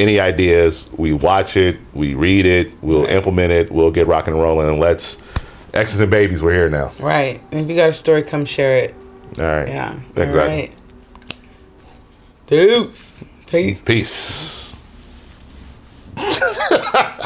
[0.00, 0.90] Any ideas?
[0.96, 4.78] We watch it, we read it, we'll implement it, we'll get rocking and rolling, and
[4.80, 5.18] let's.
[5.74, 6.92] Exes and babies, we're here now.
[6.98, 7.40] right.
[7.50, 8.94] And if you got a story, come share it.
[9.38, 9.68] All right.
[9.68, 9.98] Yeah.
[10.10, 10.40] Exactly.
[10.40, 10.72] All right.
[12.46, 13.24] Deuce.
[13.46, 13.80] Peace.
[13.82, 14.76] Peace.